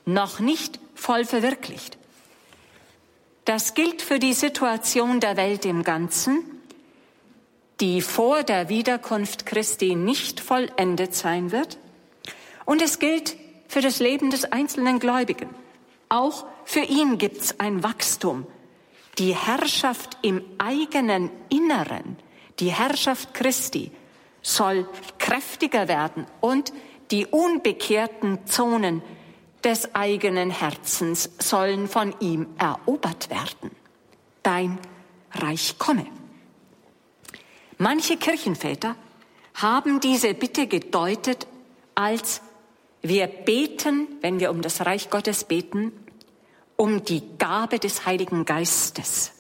[0.05, 1.97] noch nicht voll verwirklicht.
[3.45, 6.58] Das gilt für die Situation der Welt im Ganzen,
[7.81, 11.79] die vor der Wiederkunft Christi nicht vollendet sein wird.
[12.65, 13.37] Und es gilt
[13.69, 15.49] für das Leben des einzelnen Gläubigen.
[16.09, 18.47] Auch für ihn gibt es ein Wachstum.
[19.19, 22.17] Die Herrschaft im eigenen Inneren,
[22.61, 23.91] die Herrschaft Christi,
[24.43, 24.89] soll
[25.19, 26.73] kräftiger werden und
[27.11, 29.03] die unbekehrten Zonen
[29.65, 33.71] des eigenen Herzens sollen von ihm erobert werden.
[34.43, 34.79] Dein
[35.33, 36.07] Reich komme.
[37.79, 38.97] Manche Kirchenväter
[39.55, 41.47] haben diese Bitte gedeutet
[41.95, 42.41] als
[43.03, 45.93] wir beten, wenn wir um das Reich Gottes beten,
[46.77, 49.33] um die Gabe des Heiligen Geistes.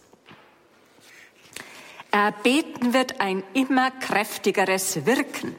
[2.10, 5.54] Erbeten wird ein immer kräftigeres Wirken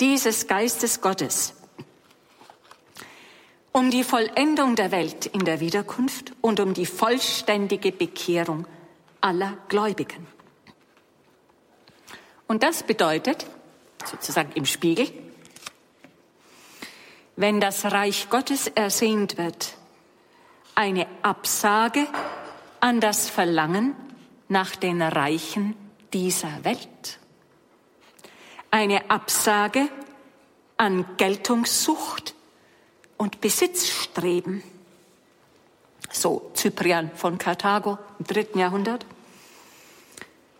[0.00, 1.54] dieses Geistes Gottes
[3.76, 8.66] um die Vollendung der Welt in der Wiederkunft und um die vollständige Bekehrung
[9.20, 10.35] aller Gläubigen.
[12.48, 13.46] Und das bedeutet,
[14.04, 15.10] sozusagen im Spiegel,
[17.36, 19.74] wenn das Reich Gottes ersehnt wird,
[20.74, 22.06] eine Absage
[22.80, 23.94] an das Verlangen
[24.48, 25.74] nach den Reichen
[26.12, 27.18] dieser Welt.
[28.70, 29.88] Eine Absage
[30.76, 32.34] an Geltungssucht
[33.16, 34.62] und Besitzstreben.
[36.10, 39.04] So Cyprian von Karthago im dritten Jahrhundert.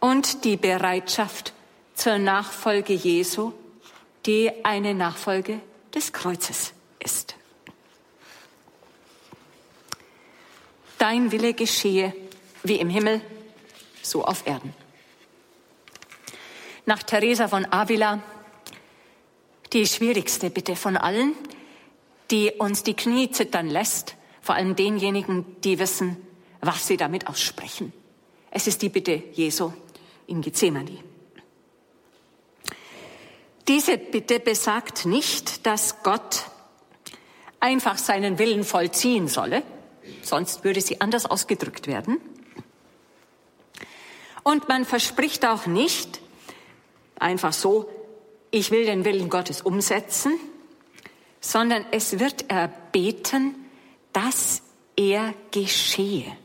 [0.01, 1.53] Und die Bereitschaft
[1.97, 3.53] zur Nachfolge Jesu,
[4.27, 5.61] die eine Nachfolge
[5.95, 7.35] des Kreuzes ist.
[10.99, 12.15] Dein Wille geschehe
[12.63, 13.21] wie im Himmel,
[14.03, 14.75] so auf Erden.
[16.85, 18.23] Nach Teresa von Avila
[19.73, 21.35] die schwierigste Bitte von allen,
[22.31, 26.17] die uns die Knie zittern lässt, vor allem denjenigen, die wissen,
[26.61, 27.93] was sie damit aussprechen.
[28.51, 29.73] Es ist die Bitte Jesu
[30.27, 31.06] in Gethsemane.
[33.69, 36.45] Diese Bitte besagt nicht, dass Gott
[37.59, 39.65] einfach seinen Willen vollziehen solle,
[40.23, 42.21] sonst würde sie anders ausgedrückt werden.
[44.45, 46.21] Und man verspricht auch nicht
[47.19, 47.91] einfach so,
[48.53, 50.39] ich will den Willen Gottes umsetzen,
[51.41, 53.57] sondern es wird erbeten,
[54.13, 54.63] dass
[54.95, 56.37] er geschehe.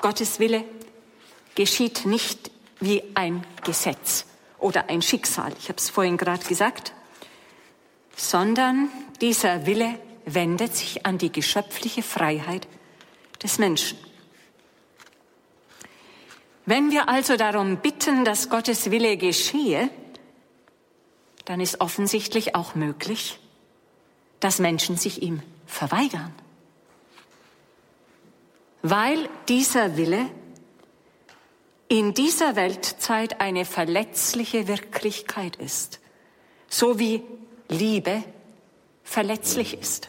[0.00, 0.64] Gottes Wille
[1.54, 2.50] geschieht nicht
[2.80, 4.26] wie ein Gesetz
[4.62, 6.92] oder ein Schicksal, ich habe es vorhin gerade gesagt,
[8.16, 8.88] sondern
[9.20, 12.66] dieser Wille wendet sich an die geschöpfliche Freiheit
[13.42, 13.98] des Menschen.
[16.64, 19.90] Wenn wir also darum bitten, dass Gottes Wille geschehe,
[21.44, 23.40] dann ist offensichtlich auch möglich,
[24.38, 26.32] dass Menschen sich ihm verweigern.
[28.82, 30.26] Weil dieser Wille
[31.92, 36.00] in dieser Weltzeit eine verletzliche Wirklichkeit ist,
[36.66, 37.22] so wie
[37.68, 38.24] Liebe
[39.04, 40.08] verletzlich ist.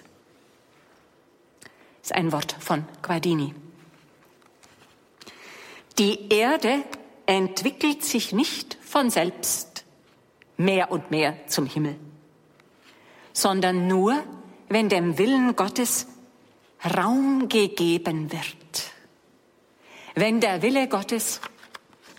[1.60, 3.54] Das ist ein Wort von Guardini.
[5.98, 6.86] Die Erde
[7.26, 9.84] entwickelt sich nicht von selbst
[10.56, 11.98] mehr und mehr zum Himmel,
[13.34, 14.24] sondern nur,
[14.70, 16.08] wenn dem Willen Gottes
[16.96, 18.48] Raum gegeben wird,
[20.16, 21.42] wenn der Wille Gottes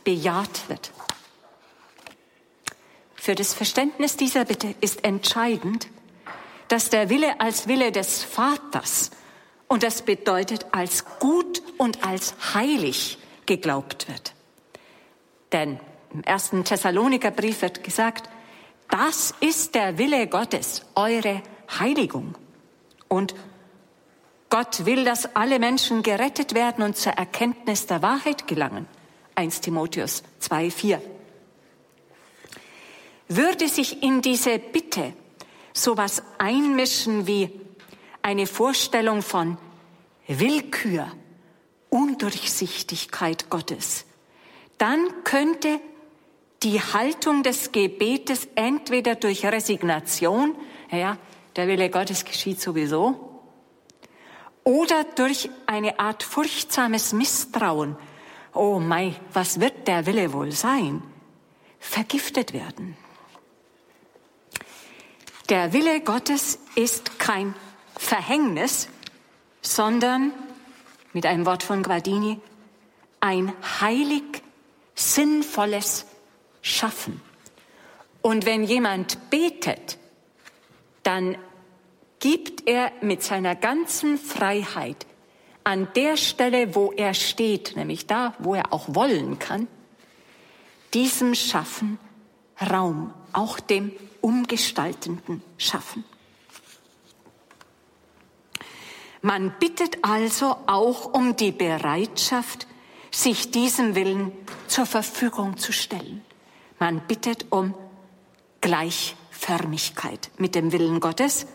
[0.05, 0.93] bejaht wird.
[3.15, 5.89] Für das Verständnis dieser Bitte ist entscheidend,
[6.69, 9.11] dass der Wille als Wille des Vaters
[9.69, 14.35] und das bedeutet als gut und als heilig geglaubt wird.
[15.53, 15.81] Denn
[16.13, 18.29] im ersten Thessalonikerbrief wird gesagt,
[18.91, 21.43] das ist der Wille Gottes, eure
[21.79, 22.35] Heiligung.
[23.09, 23.35] Und
[24.51, 28.87] Gott will, dass alle Menschen gerettet werden und zur Erkenntnis der Wahrheit gelangen.
[29.35, 31.03] 1 Timotheus 2, 4.
[33.29, 35.13] Würde sich in diese Bitte
[35.73, 37.51] sowas einmischen wie
[38.23, 39.59] eine Vorstellung von
[40.27, 41.11] Willkür,
[41.91, 44.05] Undurchsichtigkeit Gottes,
[44.79, 45.81] dann könnte
[46.63, 50.57] die Haltung des Gebetes entweder durch Resignation,
[50.91, 51.19] ja,
[51.57, 53.43] der Wille Gottes geschieht sowieso,
[54.65, 57.97] oder durch eine Art furchtsames Misstrauen,
[58.55, 61.03] oh mei, was wird der Wille wohl sein,
[61.79, 62.97] vergiftet werden.
[65.49, 67.55] Der Wille Gottes ist kein
[67.97, 68.89] Verhängnis,
[69.61, 70.33] sondern,
[71.13, 72.41] mit einem Wort von Guardini,
[73.21, 74.43] ein heilig
[74.95, 76.07] sinnvolles
[76.63, 77.21] Schaffen.
[78.23, 79.99] Und wenn jemand betet,
[81.03, 81.37] dann
[82.21, 85.07] gibt er mit seiner ganzen Freiheit
[85.65, 89.67] an der Stelle, wo er steht, nämlich da, wo er auch wollen kann,
[90.93, 91.99] diesem Schaffen
[92.61, 96.05] Raum, auch dem umgestaltenden Schaffen.
[99.23, 102.67] Man bittet also auch um die Bereitschaft,
[103.11, 104.33] sich diesem Willen
[104.67, 106.23] zur Verfügung zu stellen.
[106.79, 107.75] Man bittet um
[108.61, 111.47] Gleichförmigkeit mit dem Willen Gottes.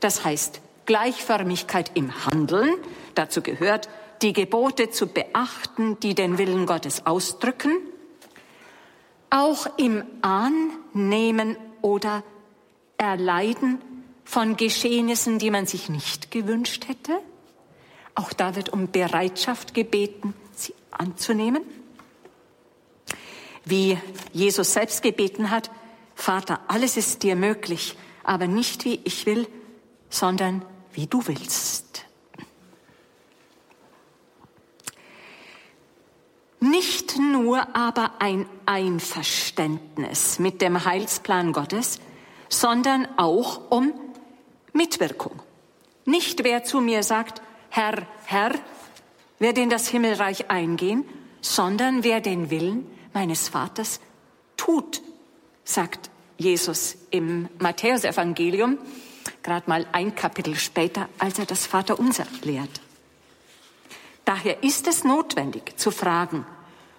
[0.00, 2.74] Das heißt Gleichförmigkeit im Handeln.
[3.14, 3.88] Dazu gehört,
[4.22, 7.72] die Gebote zu beachten, die den Willen Gottes ausdrücken.
[9.30, 12.22] Auch im Annehmen oder
[12.98, 13.80] Erleiden
[14.24, 17.18] von Geschehnissen, die man sich nicht gewünscht hätte.
[18.14, 21.62] Auch da wird um Bereitschaft gebeten, sie anzunehmen.
[23.64, 23.98] Wie
[24.32, 25.70] Jesus selbst gebeten hat,
[26.14, 29.48] Vater, alles ist dir möglich, aber nicht wie ich will,
[30.10, 30.62] sondern
[30.92, 32.04] wie du willst.
[36.60, 41.98] Nicht nur aber ein Einverständnis mit dem Heilsplan Gottes,
[42.48, 43.92] sondern auch um
[44.72, 45.42] Mitwirkung.
[46.04, 48.52] Nicht wer zu mir sagt, Herr, Herr,
[49.38, 51.04] wird in das Himmelreich eingehen,
[51.40, 54.00] sondern wer den Willen meines Vaters
[54.56, 55.02] tut,
[55.64, 58.78] sagt Jesus im Matthäusevangelium,
[59.42, 62.80] gerade mal ein Kapitel später, als er das Vaterunser lehrt.
[64.24, 66.46] Daher ist es notwendig zu fragen,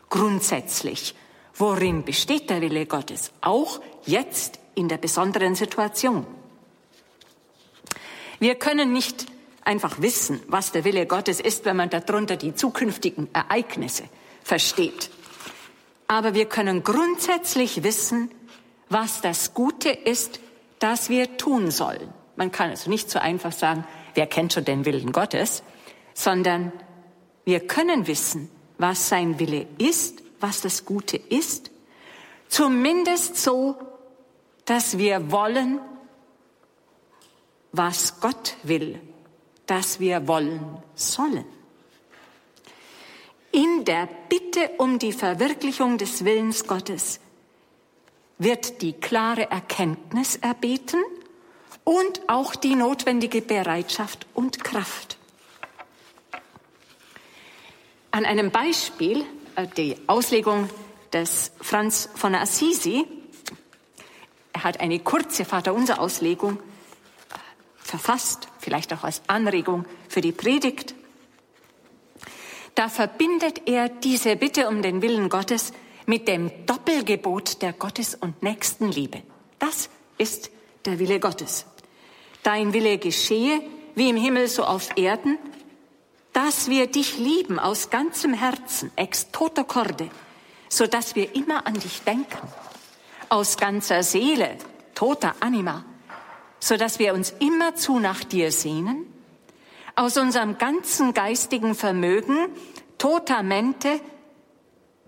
[0.10, 1.16] grundsätzlich,
[1.56, 6.26] worin besteht der Wille Gottes, auch jetzt in der besonderen Situation.
[8.40, 9.26] Wir können nicht
[9.64, 14.04] einfach wissen, was der Wille Gottes ist, wenn man darunter die zukünftigen Ereignisse
[14.44, 15.10] versteht.
[16.08, 18.30] Aber wir können grundsätzlich wissen,
[18.90, 20.40] was das Gute ist,
[20.84, 22.14] das wir tun sollen.
[22.36, 25.64] Man kann also nicht so einfach sagen, wer kennt schon den Willen Gottes,
[26.14, 26.74] sondern
[27.46, 31.72] wir können wissen, was sein Wille ist, was das Gute ist,
[32.50, 33.78] zumindest so,
[34.66, 35.80] dass wir wollen,
[37.72, 39.00] was Gott will,
[39.66, 41.46] dass wir wollen sollen.
[43.54, 47.22] In der Bitte um die Verwirklichung des Willens Gottes
[48.38, 51.04] wird die klare Erkenntnis erbeten
[51.84, 55.18] und auch die notwendige Bereitschaft und Kraft.
[58.12, 59.26] An einem Beispiel,
[59.56, 60.70] äh, die Auslegung
[61.12, 63.06] des Franz von Assisi,
[64.54, 66.60] er hat eine kurze Vaterunser Auslegung
[67.78, 70.96] verfasst, vielleicht auch als Anregung für die Predigt.
[72.76, 75.74] Da verbindet er diese Bitte um den Willen Gottes
[76.06, 79.22] mit dem Doppelgebot der Gottes- und Nächstenliebe.
[79.60, 80.52] Das ist
[80.86, 81.66] der Wille Gottes.
[82.44, 83.62] Dein Wille geschehe,
[83.96, 85.38] wie im Himmel so auf Erden,
[86.34, 90.10] dass wir dich lieben aus ganzem Herzen, ex toto corde,
[90.68, 92.48] so dass wir immer an dich denken,
[93.30, 94.58] aus ganzer Seele,
[94.96, 95.86] tota anima,
[96.60, 99.06] so dass wir uns immerzu nach dir sehnen,
[99.96, 102.50] aus unserem ganzen geistigen Vermögen,
[102.98, 104.00] tota mente,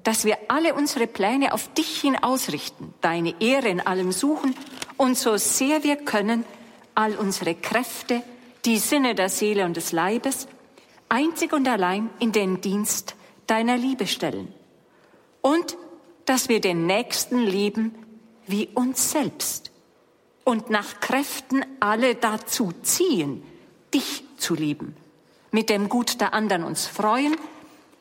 [0.06, 4.56] dass wir alle unsere Pläne auf dich hin ausrichten, deine Ehre in allem suchen
[4.98, 6.46] und so sehr wir können,
[6.94, 8.22] all unsere Kräfte,
[8.66, 10.48] die Sinne der Seele und des Leibes,
[11.10, 13.16] einzig und allein in den Dienst
[13.48, 14.54] deiner Liebe stellen.
[15.42, 15.76] Und
[16.26, 17.96] dass wir den Nächsten lieben
[18.46, 19.72] wie uns selbst
[20.44, 23.44] und nach Kräften alle dazu ziehen,
[23.92, 24.96] dich zu lieben,
[25.50, 27.36] mit dem Gut der anderen uns freuen,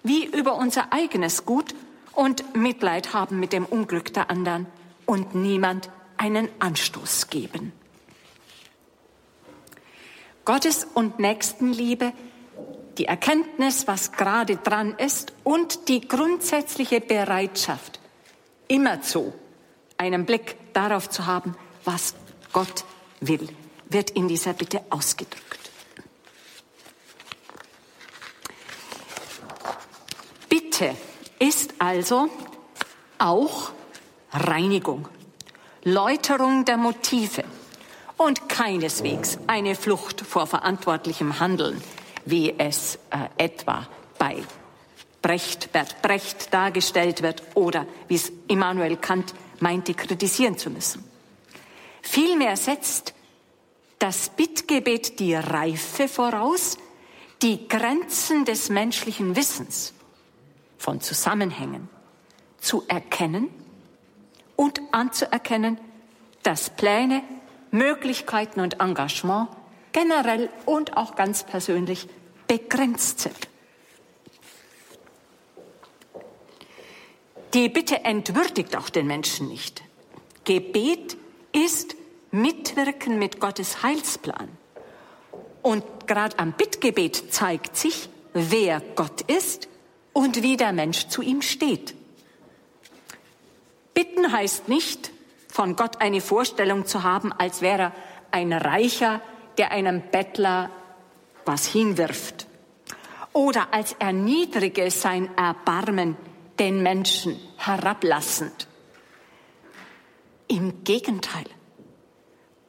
[0.03, 1.75] wie über unser eigenes Gut
[2.15, 4.67] und Mitleid haben mit dem Unglück der anderen
[5.07, 7.73] und niemand einen Anstoß geben.
[10.45, 12.13] Gottes und Nächstenliebe,
[12.99, 17.99] die Erkenntnis, was gerade dran ist und die grundsätzliche Bereitschaft,
[18.69, 19.33] immerzu
[19.97, 22.15] einen Blick darauf zu haben, was
[22.53, 22.85] Gott
[23.21, 23.49] will,
[23.89, 25.71] wird in dieser Bitte ausgedrückt.
[30.49, 30.95] Bitte
[31.39, 32.29] ist also
[33.19, 33.71] auch
[34.33, 35.09] Reinigung,
[35.85, 37.45] Läuterung der Motive
[38.17, 41.83] und keineswegs eine Flucht vor verantwortlichem Handeln,
[42.25, 43.87] wie es äh, etwa
[44.19, 44.43] bei
[45.23, 51.03] Brecht, Bert Brecht dargestellt wird oder wie es Immanuel Kant meinte, kritisieren zu müssen.
[52.03, 53.15] Vielmehr setzt
[53.99, 56.77] das Bittgebet die Reife voraus,
[57.41, 59.94] die Grenzen des menschlichen Wissens
[60.85, 61.89] von Zusammenhängen
[62.59, 63.49] zu erkennen
[64.55, 65.79] und anzuerkennen,
[66.43, 67.23] dass Pläne,
[67.71, 69.49] Möglichkeiten und Engagement
[69.93, 72.07] generell und auch ganz persönlich
[72.47, 73.49] begrenzt sind.
[77.55, 79.83] Die Bitte entwürdigt auch den Menschen nicht.
[80.45, 81.17] Gebet
[81.53, 81.97] ist
[82.31, 84.51] Mitwirken mit Gottes Heilsplan.
[85.63, 89.69] Und gerade am Bittgebet zeigt sich, wer Gott ist
[90.15, 91.95] und wie der Mensch zu ihm steht.
[93.93, 95.11] Bitten heißt nicht,
[95.49, 97.93] von Gott eine Vorstellung zu haben, als wäre er
[98.35, 99.21] ein Reicher,
[99.59, 100.71] der einem Bettler
[101.45, 102.47] was hinwirft.
[103.33, 106.17] Oder als erniedrige sein Erbarmen
[106.59, 108.67] den Menschen herablassend.
[110.49, 111.47] Im Gegenteil.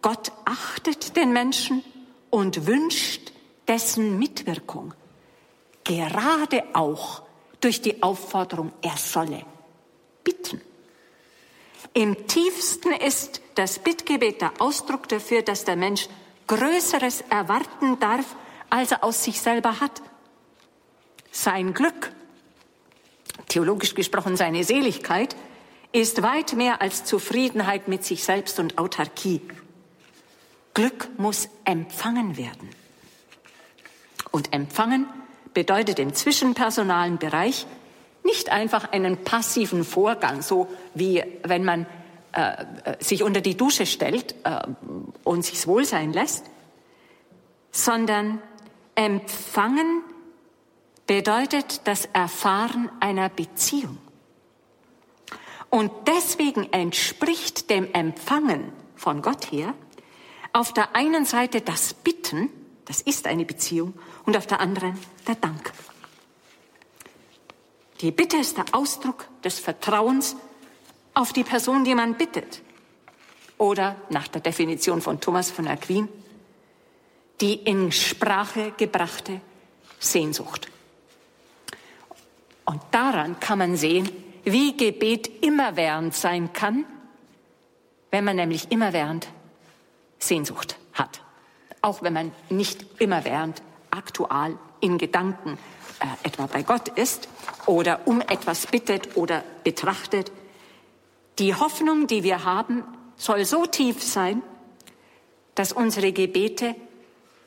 [0.02, 1.84] Gott achtet den Menschen
[2.30, 3.32] und wünscht
[3.68, 4.94] dessen Mitwirkung.
[5.84, 7.25] Gerade auch
[7.66, 9.44] durch die Aufforderung, er solle
[10.24, 10.62] bitten.
[11.96, 16.08] Im tiefsten ist das Bittgebet der Ausdruck dafür, dass der Mensch
[16.46, 18.36] Größeres erwarten darf,
[18.70, 20.04] als er aus sich selber hat.
[21.32, 22.12] Sein Glück,
[23.48, 25.36] theologisch gesprochen seine Seligkeit,
[25.92, 29.42] ist weit mehr als Zufriedenheit mit sich selbst und Autarkie.
[30.76, 32.70] Glück muss empfangen werden.
[34.30, 35.08] Und empfangen
[35.56, 37.66] bedeutet im zwischenpersonalen Bereich
[38.24, 41.88] nicht einfach einen passiven Vorgang, so wie wenn man
[42.34, 44.62] äh, äh sich unter die Dusche stellt äh,
[45.24, 46.46] und sich's wohl sein lässt,
[47.72, 48.40] sondern
[48.94, 50.04] empfangen
[51.08, 53.98] bedeutet das Erfahren einer Beziehung.
[55.70, 59.74] Und deswegen entspricht dem Empfangen von Gott her
[60.54, 62.50] auf der einen Seite das Bitten,
[62.86, 63.94] das ist eine Beziehung,
[64.26, 64.98] und auf der anderen
[65.28, 65.72] der Dank.
[68.02, 70.36] Die Bitte ist der Ausdruck des Vertrauens
[71.14, 72.62] auf die Person, die man bittet.
[73.58, 76.10] Oder nach der Definition von Thomas von Aquin,
[77.40, 79.40] die in Sprache gebrachte
[80.00, 80.70] Sehnsucht.
[82.66, 84.10] Und daran kann man sehen,
[84.44, 86.86] wie Gebet immerwährend sein kann,
[88.12, 89.28] wenn man nämlich immerwährend
[90.20, 91.22] Sehnsucht hat.
[91.82, 93.62] Auch wenn man nicht immerwährend
[93.96, 95.58] aktual in Gedanken
[96.00, 97.30] äh, etwa bei Gott ist
[97.66, 100.32] oder um etwas bittet oder betrachtet.
[101.40, 102.84] Die Hoffnung, die wir haben,
[103.16, 104.42] soll so tief sein,
[105.56, 106.76] dass unsere Gebete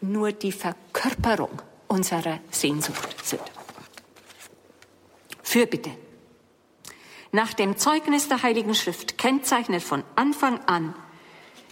[0.00, 3.42] nur die Verkörperung unserer Sehnsucht sind.
[5.42, 5.90] Fürbitte.
[7.32, 10.94] Nach dem Zeugnis der Heiligen Schrift kennzeichnet von Anfang an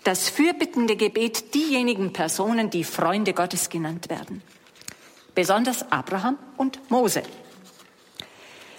[0.05, 4.43] das fürbittende Gebet diejenigen Personen, die Freunde Gottes genannt werden
[5.37, 7.23] besonders Abraham und Mose.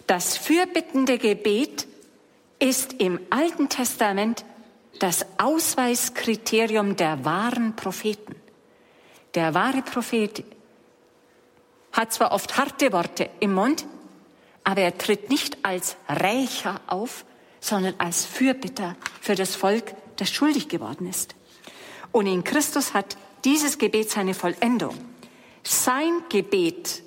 [0.07, 1.87] Das fürbittende Gebet
[2.59, 4.43] ist im Alten Testament
[4.99, 8.35] das Ausweiskriterium der wahren Propheten.
[9.35, 10.43] Der wahre Prophet
[11.93, 13.85] hat zwar oft harte Worte im Mund,
[14.63, 17.25] aber er tritt nicht als Rächer auf,
[17.59, 21.35] sondern als Fürbitter für das Volk, das schuldig geworden ist.
[22.11, 24.95] Und in Christus hat dieses Gebet seine Vollendung.
[25.69, 27.03] Sein Gebet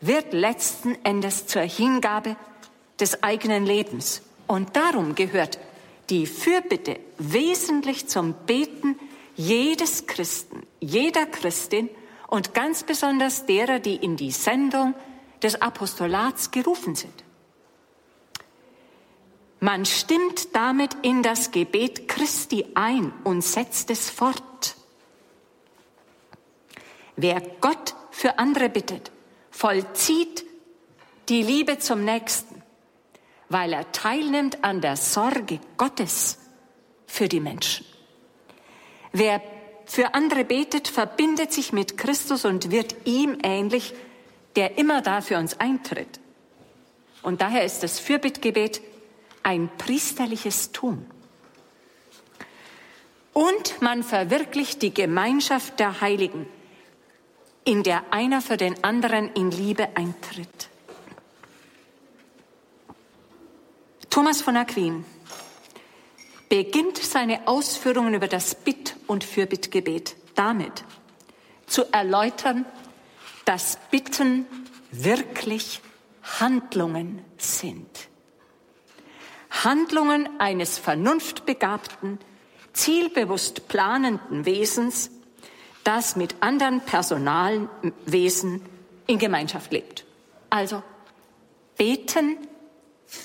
[0.00, 2.36] wird letzten Endes zur Hingabe
[3.00, 4.22] des eigenen Lebens.
[4.46, 5.58] Und darum gehört
[6.08, 8.96] die Fürbitte wesentlich zum Beten
[9.34, 11.90] jedes Christen, jeder Christin
[12.28, 14.94] und ganz besonders derer, die in die Sendung
[15.42, 17.24] des Apostolats gerufen sind.
[19.58, 24.76] Man stimmt damit in das Gebet Christi ein und setzt es fort.
[27.20, 29.10] Wer Gott für andere bittet,
[29.50, 30.44] vollzieht
[31.28, 32.62] die Liebe zum Nächsten,
[33.48, 36.38] weil er teilnimmt an der Sorge Gottes
[37.08, 37.84] für die Menschen.
[39.10, 39.42] Wer
[39.84, 43.94] für andere betet, verbindet sich mit Christus und wird ihm ähnlich,
[44.54, 46.20] der immer da für uns eintritt.
[47.22, 48.80] Und daher ist das Fürbittgebet
[49.42, 51.04] ein priesterliches Tun.
[53.32, 56.46] Und man verwirklicht die Gemeinschaft der Heiligen,
[57.68, 60.70] in der einer für den anderen in Liebe eintritt.
[64.08, 65.04] Thomas von Aquin
[66.48, 70.82] beginnt seine Ausführungen über das Bitt- und Fürbittgebet damit
[71.66, 72.64] zu erläutern,
[73.44, 74.46] dass Bitten
[74.90, 75.82] wirklich
[76.40, 78.08] Handlungen sind.
[79.50, 82.18] Handlungen eines vernunftbegabten,
[82.72, 85.10] zielbewusst planenden Wesens,
[85.84, 87.68] das mit anderen personalen
[88.04, 88.62] Wesen
[89.06, 90.04] in Gemeinschaft lebt.
[90.50, 90.82] Also
[91.76, 92.36] beten,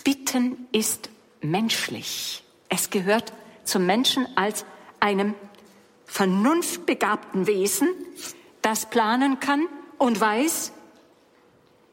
[0.03, 1.09] bitten ist
[1.41, 2.43] menschlich.
[2.69, 3.33] Es gehört
[3.65, 4.65] zum Menschen als
[4.99, 5.35] einem
[6.05, 7.89] vernunftbegabten Wesen,
[8.61, 10.71] das planen kann und weiß,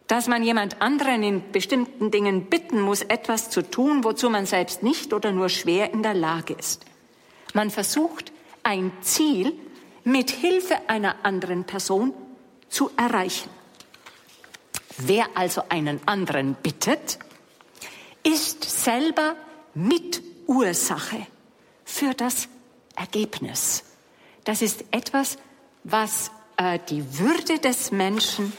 [0.07, 4.83] dass man jemand anderen in bestimmten Dingen bitten muss, etwas zu tun, wozu man selbst
[4.83, 6.85] nicht oder nur schwer in der Lage ist.
[7.55, 8.33] Man versucht,
[8.63, 9.53] ein Ziel
[10.05, 12.13] mit Hilfe einer anderen Person
[12.69, 13.51] zu erreichen.
[14.99, 17.19] Wer also einen anderen bittet,
[18.23, 19.35] ist selber
[19.75, 21.27] mit Ursache
[21.85, 22.49] für das
[22.97, 23.85] Ergebnis.
[24.45, 25.39] Das ist etwas,
[25.85, 28.53] was äh, die Würde des Menschen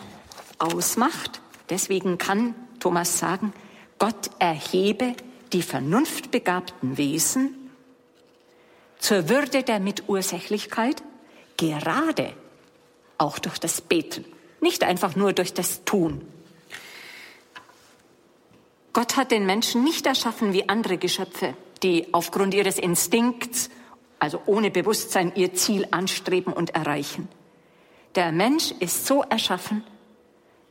[0.58, 1.42] ausmacht.
[1.70, 3.54] Deswegen kann Thomas sagen,
[4.00, 5.16] Gott erhebe
[5.54, 7.56] die vernunftbegabten Wesen
[9.00, 11.04] zur Würde der Mitursächlichkeit,
[11.62, 12.34] gerade
[13.20, 14.26] auch durch das Beten,
[14.62, 16.22] nicht einfach nur durch das Tun.
[18.94, 21.54] Gott hat den Menschen nicht erschaffen wie andere Geschöpfe,
[21.84, 23.70] die aufgrund ihres Instinkts,
[24.18, 27.30] also ohne Bewusstsein, ihr Ziel anstreben und erreichen.
[28.16, 29.84] Der Mensch ist so erschaffen,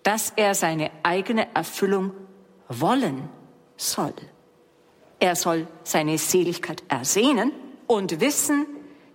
[0.03, 2.13] dass er seine eigene Erfüllung
[2.69, 3.29] wollen
[3.77, 4.15] soll.
[5.21, 7.53] Er soll seine Seligkeit ersehnen
[7.87, 8.67] und wissen,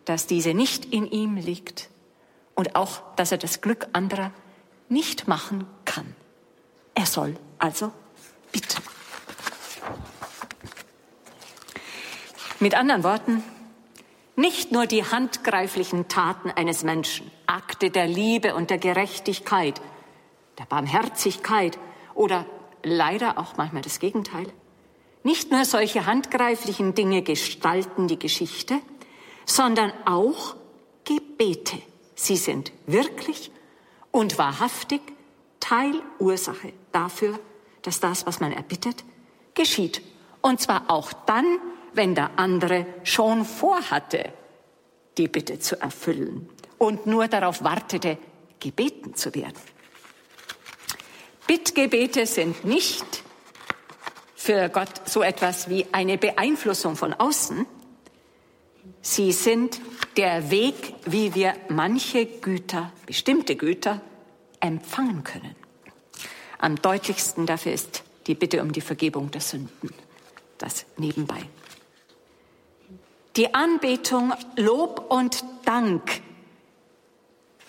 [0.05, 1.89] dass diese nicht in ihm liegt
[2.53, 4.31] und auch, dass er das Glück anderer
[4.87, 6.15] nicht machen kann.
[6.93, 7.91] Er soll also
[8.51, 8.81] bitten.
[12.59, 13.43] Mit anderen Worten,
[14.37, 19.81] nicht nur die handgreiflichen Taten eines Menschen, Akte der Liebe und der Gerechtigkeit,
[20.57, 21.77] der Barmherzigkeit
[22.13, 22.45] oder
[22.83, 24.47] leider auch manchmal das Gegenteil.
[25.23, 28.79] Nicht nur solche handgreiflichen Dinge gestalten die Geschichte,
[29.45, 30.55] sondern auch
[31.03, 31.81] Gebete.
[32.15, 33.51] Sie sind wirklich
[34.11, 35.01] und wahrhaftig
[35.59, 37.39] Teilursache dafür,
[37.81, 39.03] dass das, was man erbittet,
[39.53, 40.01] geschieht.
[40.41, 41.45] Und zwar auch dann,
[41.93, 44.33] wenn der andere schon vorhatte,
[45.17, 48.17] die Bitte zu erfüllen und nur darauf wartete,
[48.59, 49.59] gebeten zu werden.
[51.47, 53.23] Bittgebete sind nicht
[54.35, 57.65] für Gott so etwas wie eine Beeinflussung von außen.
[59.07, 59.79] Sie sind
[60.17, 64.01] der Weg, wie wir manche Güter, bestimmte Güter,
[64.59, 65.55] empfangen können.
[66.57, 69.93] Am deutlichsten dafür ist die Bitte um die Vergebung der Sünden.
[70.57, 71.37] Das nebenbei.
[73.35, 76.23] Die Anbetung, Lob und Dank,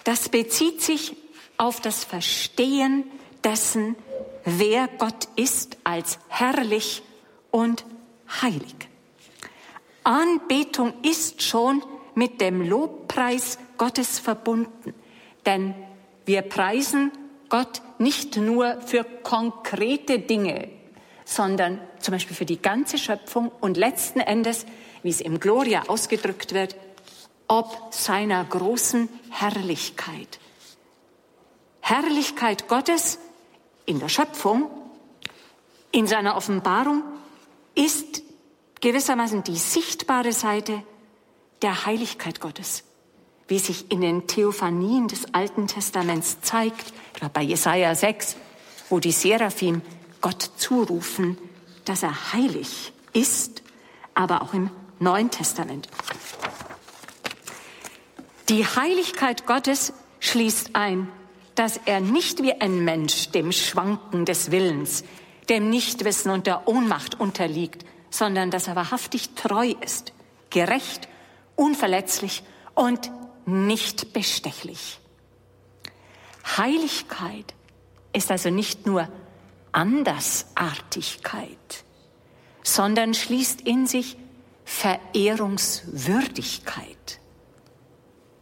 [0.05, 1.16] das bezieht sich
[1.59, 3.05] auf das Verstehen
[3.45, 3.95] dessen,
[4.47, 7.03] wer Gott ist als herrlich
[7.51, 7.84] und
[8.41, 8.89] heilig.
[10.07, 11.82] Anbetung ist schon
[12.14, 14.94] mit dem Lobpreis Gottes verbunden,
[15.44, 15.74] denn
[16.24, 17.12] wir preisen
[17.48, 20.68] Gott nicht nur für konkrete Dinge,
[21.24, 24.64] sondern zum Beispiel für die ganze Schöpfung und letzten Endes
[25.07, 26.74] wie es im Gloria ausgedrückt wird,
[27.46, 30.40] ob seiner großen Herrlichkeit.
[31.80, 33.20] Herrlichkeit Gottes
[33.84, 34.68] in der Schöpfung,
[35.92, 37.04] in seiner Offenbarung,
[37.76, 38.24] ist
[38.80, 40.82] gewissermaßen die sichtbare Seite
[41.62, 42.84] der Heiligkeit Gottes,
[43.48, 48.36] wie sich in den Theophanien des Alten Testaments zeigt, etwa bei Jesaja 6,
[48.90, 49.82] wo die Seraphim
[50.20, 51.38] Gott zurufen,
[51.84, 53.62] dass er heilig ist,
[54.14, 55.88] aber auch im Neuen Testament.
[58.48, 61.08] Die Heiligkeit Gottes schließt ein,
[61.54, 65.04] dass er nicht wie ein Mensch dem Schwanken des Willens,
[65.48, 67.84] dem Nichtwissen und der Ohnmacht unterliegt,
[68.16, 70.12] sondern dass er wahrhaftig treu ist,
[70.50, 71.08] gerecht,
[71.54, 72.42] unverletzlich
[72.74, 73.10] und
[73.44, 75.00] nicht bestechlich.
[76.56, 77.54] Heiligkeit
[78.12, 79.08] ist also nicht nur
[79.72, 81.48] Andersartigkeit,
[82.62, 84.16] sondern schließt in sich
[84.64, 87.20] Verehrungswürdigkeit.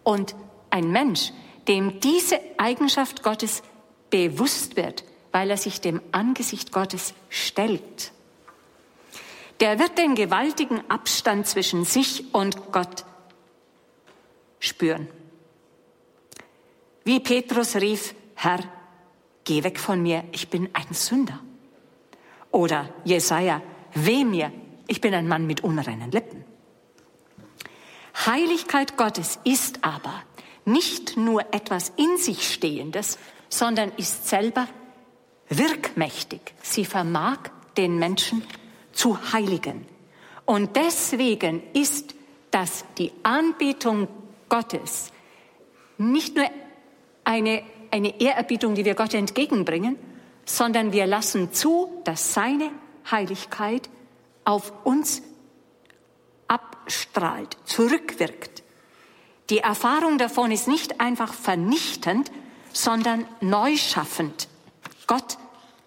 [0.03, 0.35] Und
[0.71, 1.33] ein Mensch,
[1.67, 3.63] dem diese Eigenschaft Gottes
[4.11, 8.13] bewusst wird, weil er sich dem Angesicht Gottes stellt,
[9.61, 13.05] der wird den gewaltigen Abstand zwischen sich und Gott
[14.59, 15.09] spüren.
[17.05, 18.61] Wie Petrus rief, Herr,
[19.45, 21.41] geh weg von mir, ich bin ein Sünder.
[22.51, 23.63] Oder Jesaja,
[23.95, 24.53] weh mir,
[24.87, 26.45] ich bin ein Mann mit unreinen Lippen.
[28.27, 30.23] Heiligkeit Gottes ist aber
[30.65, 34.67] nicht nur etwas in sich Stehendes, sondern ist selber
[35.49, 36.41] wirkmächtig.
[36.63, 37.39] Sie vermag
[37.77, 38.43] den Menschen
[38.95, 39.87] zu heiligen.
[40.47, 42.15] Und deswegen ist
[42.51, 44.09] das die Anbetung
[44.49, 45.11] Gottes
[45.99, 46.47] nicht nur
[47.25, 49.97] eine, eine Ehrerbietung, die wir Gott entgegenbringen,
[50.45, 52.71] sondern wir lassen zu, dass seine
[53.11, 53.89] Heiligkeit
[54.45, 55.23] auf uns
[56.49, 58.63] abstrahlt, zurückwirkt.
[59.51, 62.31] Die Erfahrung davon ist nicht einfach vernichtend,
[62.73, 64.49] sondern neu schaffend.
[65.07, 65.39] Gott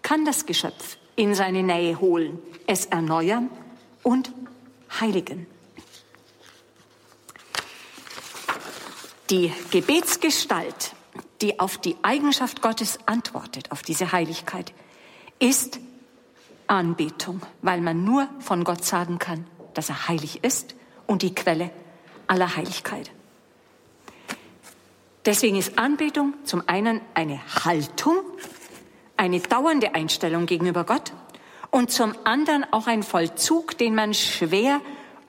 [0.02, 2.38] kann das Geschöpf in seine Nähe holen,
[2.68, 3.50] es erneuern
[4.04, 4.30] und
[5.00, 5.46] heiligen.
[9.30, 10.92] Die Gebetsgestalt,
[11.40, 14.72] die auf die Eigenschaft Gottes antwortet, auf diese Heiligkeit,
[15.38, 15.80] ist
[16.66, 20.74] Anbetung, weil man nur von Gott sagen kann, dass er heilig ist
[21.06, 21.70] und die Quelle
[22.26, 23.10] aller Heiligkeit.
[25.24, 28.16] Deswegen ist Anbetung zum einen eine Haltung,
[29.16, 31.12] eine dauernde Einstellung gegenüber Gott
[31.70, 34.80] und zum anderen auch ein Vollzug, den man schwer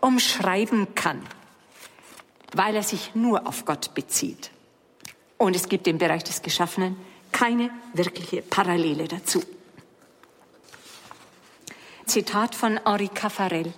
[0.02, 1.22] umschreiben kann,
[2.54, 4.52] weil er sich nur auf Gott bezieht.
[5.38, 6.98] Und es gibt im Bereich des Geschaffenen
[7.32, 9.42] keine wirkliche Parallele dazu.
[12.06, 13.74] Zitat von Henri Caffarel.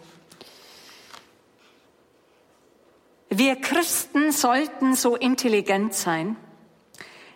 [3.29, 6.35] Wir Christen sollten so intelligent sein,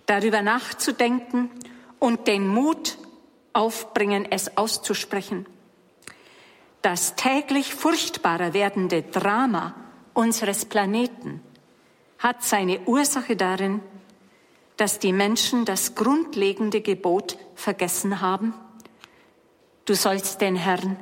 [0.05, 1.49] darüber nachzudenken
[1.99, 2.97] und den Mut
[3.55, 5.45] aufbringen, es auszusprechen.
[6.81, 9.73] Das täglich furchtbarer werdende Drama
[10.13, 11.41] unseres Planeten
[12.19, 13.81] hat seine Ursache darin,
[14.77, 18.53] dass die Menschen das grundlegende Gebot vergessen haben.
[19.85, 20.97] Du sollst den Herrn,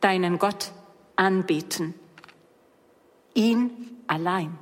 [0.00, 0.72] deinen Gott,
[1.16, 1.94] anbeten.
[3.34, 4.58] Ihn allein.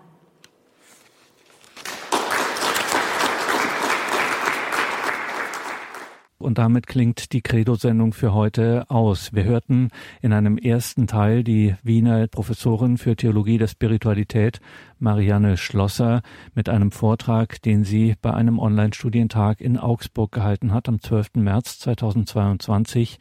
[6.43, 9.33] Und damit klingt die Credo-Sendung für heute aus.
[9.33, 9.91] Wir hörten
[10.21, 14.61] in einem ersten Teil die Wiener Professorin für Theologie der Spiritualität
[14.99, 16.23] Marianne Schlosser
[16.55, 21.37] mit einem Vortrag, den sie bei einem Online-Studientag in Augsburg gehalten hat am 12.
[21.37, 23.19] März 2022.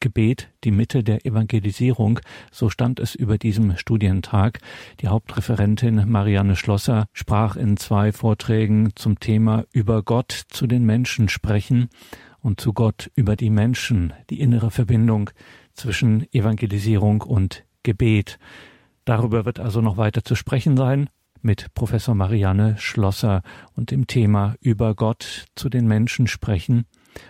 [0.00, 2.18] Gebet die Mitte der Evangelisierung,
[2.50, 4.58] so stand es über diesem Studientag.
[5.00, 11.28] Die Hauptreferentin Marianne Schlosser sprach in zwei Vorträgen zum Thema über Gott zu den Menschen
[11.28, 11.88] sprechen
[12.42, 15.30] und zu Gott über die Menschen, die innere Verbindung
[15.74, 18.38] zwischen Evangelisierung und Gebet.
[19.04, 21.08] Darüber wird also noch weiter zu sprechen sein
[21.40, 23.42] mit Professor Marianne Schlosser
[23.74, 26.86] und dem Thema über Gott zu den Menschen sprechen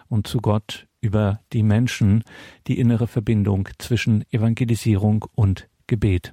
[0.08, 2.22] und zu Gott über die Menschen,
[2.66, 6.32] die innere Verbindung zwischen Evangelisierung und Gebet.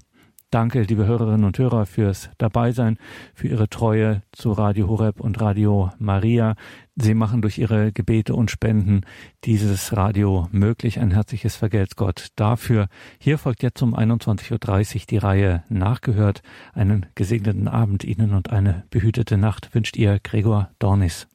[0.51, 2.97] Danke, liebe Hörerinnen und Hörer, fürs Dabeisein,
[3.35, 6.55] für Ihre Treue zu Radio Horeb und Radio Maria.
[6.95, 9.01] Sie machen durch Ihre Gebete und Spenden
[9.43, 10.99] dieses Radio möglich.
[10.99, 12.87] Ein herzliches Vergelt's Gott dafür.
[13.19, 16.41] Hier folgt jetzt um 21.30 Uhr die Reihe Nachgehört.
[16.73, 21.27] Einen gesegneten Abend Ihnen und eine behütete Nacht wünscht Ihr Gregor Dornis.